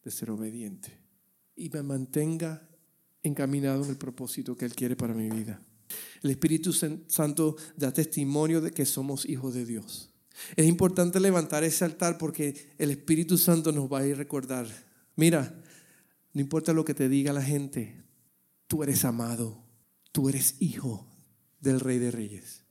[0.03, 0.99] de ser obediente
[1.55, 2.69] y me mantenga
[3.23, 5.63] encaminado en el propósito que Él quiere para mi vida.
[6.23, 10.13] El Espíritu Santo da testimonio de que somos hijos de Dios.
[10.57, 14.67] Es importante levantar ese altar porque el Espíritu Santo nos va a ir a recordar.
[15.17, 15.63] Mira,
[16.33, 18.05] no importa lo que te diga la gente,
[18.67, 19.65] tú eres amado,
[20.13, 21.07] tú eres hijo
[21.61, 22.65] del Rey de Reyes.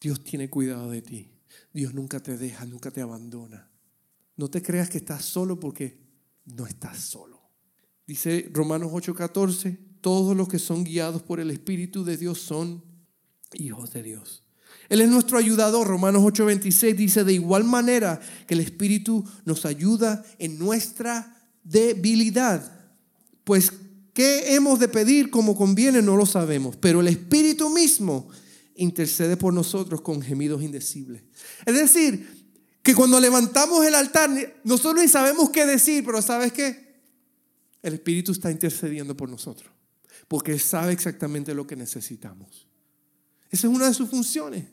[0.00, 1.32] Dios tiene cuidado de ti.
[1.72, 3.70] Dios nunca te deja, nunca te abandona.
[4.36, 5.98] No te creas que estás solo porque
[6.44, 7.40] no estás solo.
[8.06, 12.84] Dice Romanos 8:14, todos los que son guiados por el Espíritu de Dios son
[13.54, 14.45] hijos de Dios.
[14.88, 15.86] Él es nuestro ayudador.
[15.86, 22.72] Romanos 8:26 dice, de igual manera que el Espíritu nos ayuda en nuestra debilidad.
[23.44, 23.72] Pues,
[24.12, 26.02] ¿qué hemos de pedir como conviene?
[26.02, 26.76] No lo sabemos.
[26.76, 28.28] Pero el Espíritu mismo
[28.76, 31.22] intercede por nosotros con gemidos indecibles.
[31.64, 32.46] Es decir,
[32.82, 34.30] que cuando levantamos el altar,
[34.62, 37.00] nosotros ni sabemos qué decir, pero ¿sabes qué?
[37.82, 39.70] El Espíritu está intercediendo por nosotros,
[40.28, 42.68] porque Él sabe exactamente lo que necesitamos.
[43.50, 44.66] Esa es una de sus funciones.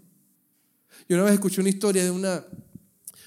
[1.08, 2.46] Yo una vez escuché una historia de una,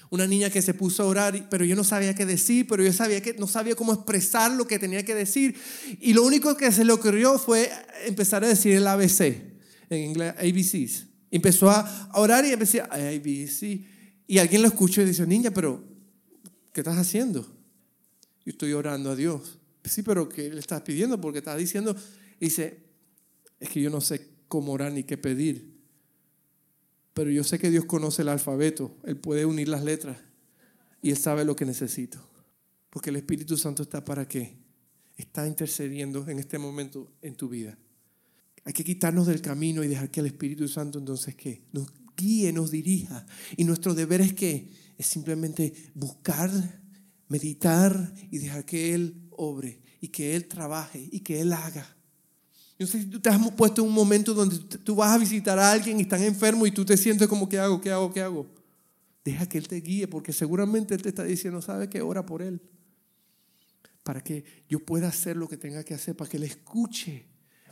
[0.09, 2.93] una niña que se puso a orar, pero yo no sabía qué decir, pero yo
[2.93, 5.55] sabía que no sabía cómo expresar lo que tenía que decir.
[5.99, 7.71] Y lo único que se le ocurrió fue
[8.05, 9.21] empezar a decir el ABC,
[9.89, 11.07] en inglés, ABCs.
[11.29, 13.85] Empezó a orar y empecé a ABC.
[14.27, 15.83] Y alguien lo escuchó y dice, niña, pero
[16.73, 17.41] ¿qué estás haciendo?
[18.45, 19.59] Yo estoy orando a Dios.
[19.83, 21.19] Sí, pero ¿qué le estás pidiendo?
[21.19, 21.95] Porque estás diciendo,
[22.39, 22.83] dice,
[23.59, 25.76] es que yo no sé cómo orar ni qué pedir.
[27.17, 28.95] Pero yo sé que Dios conoce el alfabeto.
[29.03, 30.19] Él puede unir las letras.
[31.01, 32.19] Y Él sabe lo que necesito.
[32.91, 34.55] Porque el Espíritu Santo está para qué?
[35.15, 37.75] Está intercediendo en este momento en tu vida.
[38.65, 41.63] Hay que quitarnos del camino y dejar que el Espíritu Santo entonces qué?
[41.71, 43.25] Nos guíe, nos dirija.
[43.55, 46.51] Y nuestro deber es que es simplemente buscar,
[47.29, 51.96] meditar y dejar que Él obre y que Él trabaje y que Él haga.
[52.79, 55.57] Yo sé si tú te has puesto en un momento donde tú vas a visitar
[55.57, 57.81] a alguien y están enfermo y tú te sientes como, ¿qué hago?
[57.81, 58.13] ¿Qué hago?
[58.13, 58.45] ¿Qué hago?
[59.25, 62.01] Deja que Él te guíe porque seguramente Él te está diciendo, ¿sabe qué?
[62.01, 62.61] Ora por Él.
[64.03, 67.25] Para que yo pueda hacer lo que tenga que hacer, para que Él escuche,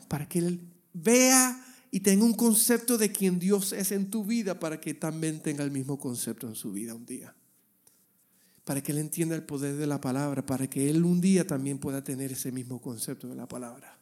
[0.07, 4.59] para que Él vea y tenga un concepto de quién Dios es en tu vida
[4.59, 7.33] para que también tenga el mismo concepto en su vida un día.
[8.63, 11.77] Para que Él entienda el poder de la palabra, para que Él un día también
[11.77, 13.94] pueda tener ese mismo concepto de la palabra.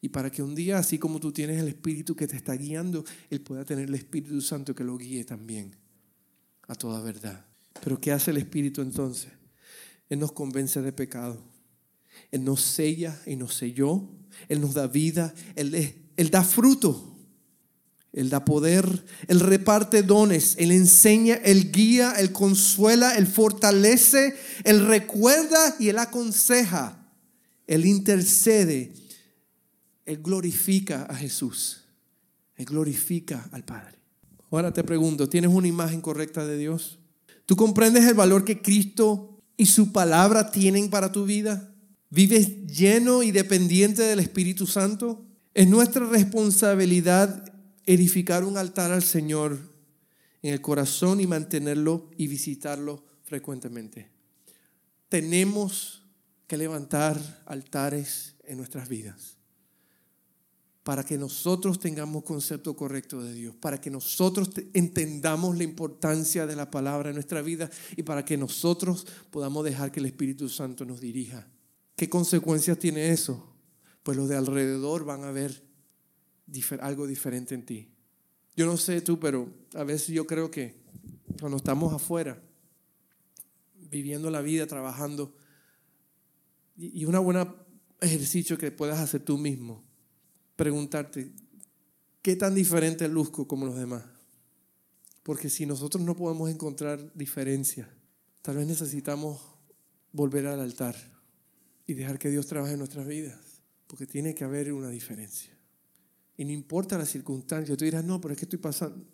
[0.00, 3.04] Y para que un día, así como tú tienes el Espíritu que te está guiando,
[3.30, 5.74] Él pueda tener el Espíritu Santo que lo guíe también
[6.68, 7.46] a toda verdad.
[7.82, 9.32] Pero ¿qué hace el Espíritu entonces?
[10.08, 11.42] Él nos convence de pecado.
[12.30, 14.08] Él nos sella y nos selló.
[14.48, 15.34] Él nos da vida.
[15.56, 17.16] Él él da fruto.
[18.12, 24.34] Él da poder, Él reparte dones, Él enseña, Él guía, Él consuela, Él fortalece,
[24.64, 27.06] Él recuerda y Él aconseja.
[27.66, 28.92] Él intercede,
[30.08, 31.82] Él glorifica a Jesús,
[32.56, 33.98] Él glorifica al Padre.
[34.50, 36.98] Ahora te pregunto, ¿tienes una imagen correcta de Dios?
[37.44, 41.74] ¿Tú comprendes el valor que Cristo y su palabra tienen para tu vida?
[42.08, 45.26] ¿Vives lleno y dependiente del Espíritu Santo?
[45.52, 47.52] Es nuestra responsabilidad
[47.84, 49.58] edificar un altar al Señor
[50.40, 54.08] en el corazón y mantenerlo y visitarlo frecuentemente.
[55.10, 56.02] Tenemos
[56.46, 59.37] que levantar altares en nuestras vidas
[60.88, 66.56] para que nosotros tengamos concepto correcto de Dios, para que nosotros entendamos la importancia de
[66.56, 70.86] la palabra en nuestra vida y para que nosotros podamos dejar que el Espíritu Santo
[70.86, 71.46] nos dirija.
[71.94, 73.54] ¿Qué consecuencias tiene eso?
[74.02, 75.62] pues los de alrededor van a ver
[76.80, 77.90] algo diferente en ti.
[78.56, 80.80] Yo no sé tú, pero a veces yo creo que
[81.38, 82.42] cuando estamos afuera,
[83.74, 85.34] viviendo la vida, trabajando,
[86.78, 87.54] y una buena
[88.00, 89.84] ejercicio que puedas hacer tú mismo.
[90.58, 91.30] Preguntarte,
[92.20, 94.02] ¿qué tan diferente luzco como los demás?
[95.22, 97.88] Porque si nosotros no podemos encontrar diferencia,
[98.42, 99.40] tal vez necesitamos
[100.10, 100.96] volver al altar
[101.86, 103.38] y dejar que Dios trabaje en nuestras vidas,
[103.86, 105.56] porque tiene que haber una diferencia.
[106.36, 109.06] Y no importa la circunstancia, tú dirás, no, pero es que estoy pasando.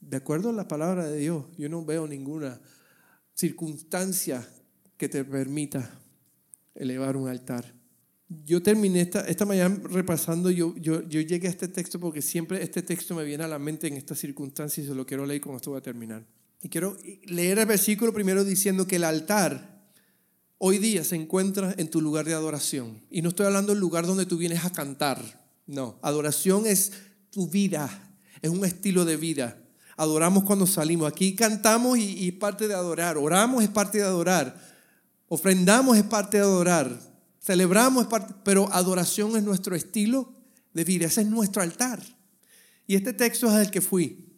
[0.00, 2.60] De acuerdo a la palabra de Dios, yo no veo ninguna
[3.34, 4.44] circunstancia
[4.96, 5.96] que te permita
[6.74, 7.77] elevar un altar.
[8.28, 12.62] Yo terminé esta, esta mañana repasando, yo, yo, yo llegué a este texto porque siempre
[12.62, 15.40] este texto me viene a la mente en estas circunstancias y se lo quiero leer
[15.40, 16.26] con esto voy a terminar.
[16.60, 19.78] Y quiero leer el versículo primero diciendo que el altar
[20.58, 23.00] hoy día se encuentra en tu lugar de adoración.
[23.10, 25.22] Y no estoy hablando del lugar donde tú vienes a cantar.
[25.66, 26.92] No, adoración es
[27.30, 28.12] tu vida,
[28.42, 29.56] es un estilo de vida.
[29.96, 31.10] Adoramos cuando salimos.
[31.10, 33.16] Aquí cantamos y, y parte de adorar.
[33.16, 34.60] Oramos es parte de adorar.
[35.28, 37.07] Ofrendamos es parte de adorar.
[37.48, 38.06] Celebramos
[38.44, 40.34] pero adoración es nuestro estilo
[40.74, 41.06] de vida.
[41.06, 41.98] Ese es nuestro altar.
[42.86, 44.34] Y este texto es el que fui.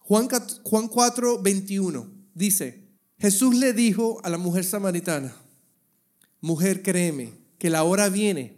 [0.00, 0.28] Juan,
[0.64, 5.34] Juan 4, 21 dice, Jesús le dijo a la mujer samaritana,
[6.42, 8.54] mujer créeme, que la hora viene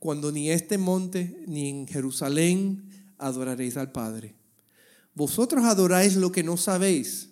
[0.00, 4.34] cuando ni este monte ni en Jerusalén adoraréis al Padre.
[5.14, 7.30] Vosotros adoráis lo que no sabéis,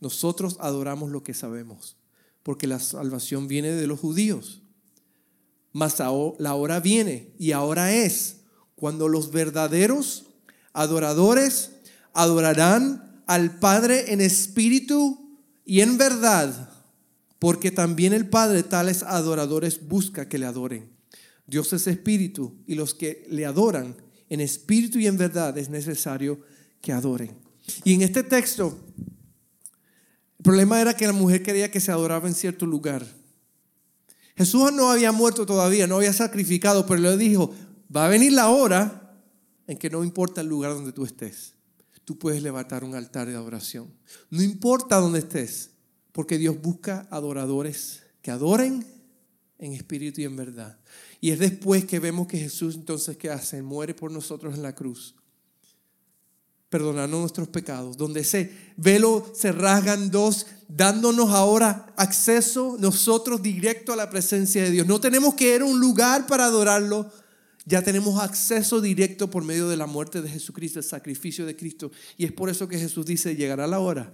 [0.00, 1.98] nosotros adoramos lo que sabemos,
[2.42, 4.62] porque la salvación viene de los judíos.
[5.72, 8.36] Mas la hora viene y ahora es
[8.74, 10.26] cuando los verdaderos
[10.72, 11.72] adoradores
[12.14, 16.70] adorarán al Padre en espíritu y en verdad,
[17.38, 20.88] porque también el Padre tales adoradores busca que le adoren.
[21.46, 23.96] Dios es espíritu y los que le adoran
[24.28, 26.40] en espíritu y en verdad es necesario
[26.80, 27.36] que adoren.
[27.84, 28.78] Y en este texto,
[30.38, 33.06] el problema era que la mujer quería que se adoraba en cierto lugar.
[34.38, 37.52] Jesús no había muerto todavía, no había sacrificado, pero le dijo,
[37.94, 39.20] va a venir la hora
[39.66, 41.54] en que no importa el lugar donde tú estés,
[42.04, 43.92] tú puedes levantar un altar de adoración.
[44.30, 45.70] No importa dónde estés,
[46.12, 48.86] porque Dios busca adoradores que adoren
[49.58, 50.78] en espíritu y en verdad.
[51.20, 53.60] Y es después que vemos que Jesús entonces, ¿qué hace?
[53.60, 55.16] Muere por nosotros en la cruz,
[56.68, 63.96] perdonando nuestros pecados, donde ese velo se rasgan dos, dándonos ahora acceso nosotros directo a
[63.96, 64.86] la presencia de Dios.
[64.86, 67.10] No tenemos que ir a un lugar para adorarlo,
[67.64, 71.90] ya tenemos acceso directo por medio de la muerte de Jesucristo, el sacrificio de Cristo.
[72.16, 74.12] Y es por eso que Jesús dice, llegará la hora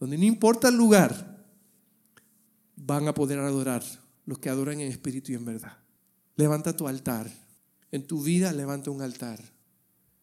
[0.00, 1.44] donde no importa el lugar,
[2.74, 3.84] van a poder adorar
[4.24, 5.76] los que adoran en espíritu y en verdad.
[6.36, 7.30] Levanta tu altar.
[7.92, 9.38] En tu vida levanta un altar.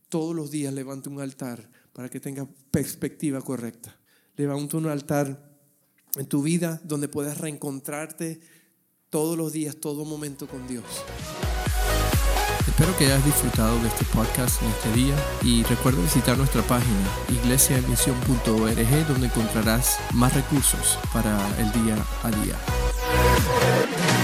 [0.09, 3.99] Todos los días levanta un altar para que tengas perspectiva correcta.
[4.37, 5.51] Levanta un altar
[6.15, 8.39] en tu vida donde puedas reencontrarte
[9.09, 10.85] todos los días, todo momento con Dios.
[12.65, 17.09] Espero que hayas disfrutado de este podcast en este día y recuerda visitar nuestra página
[17.29, 24.16] iglesiaemisión.org donde encontrarás más recursos para el día a día.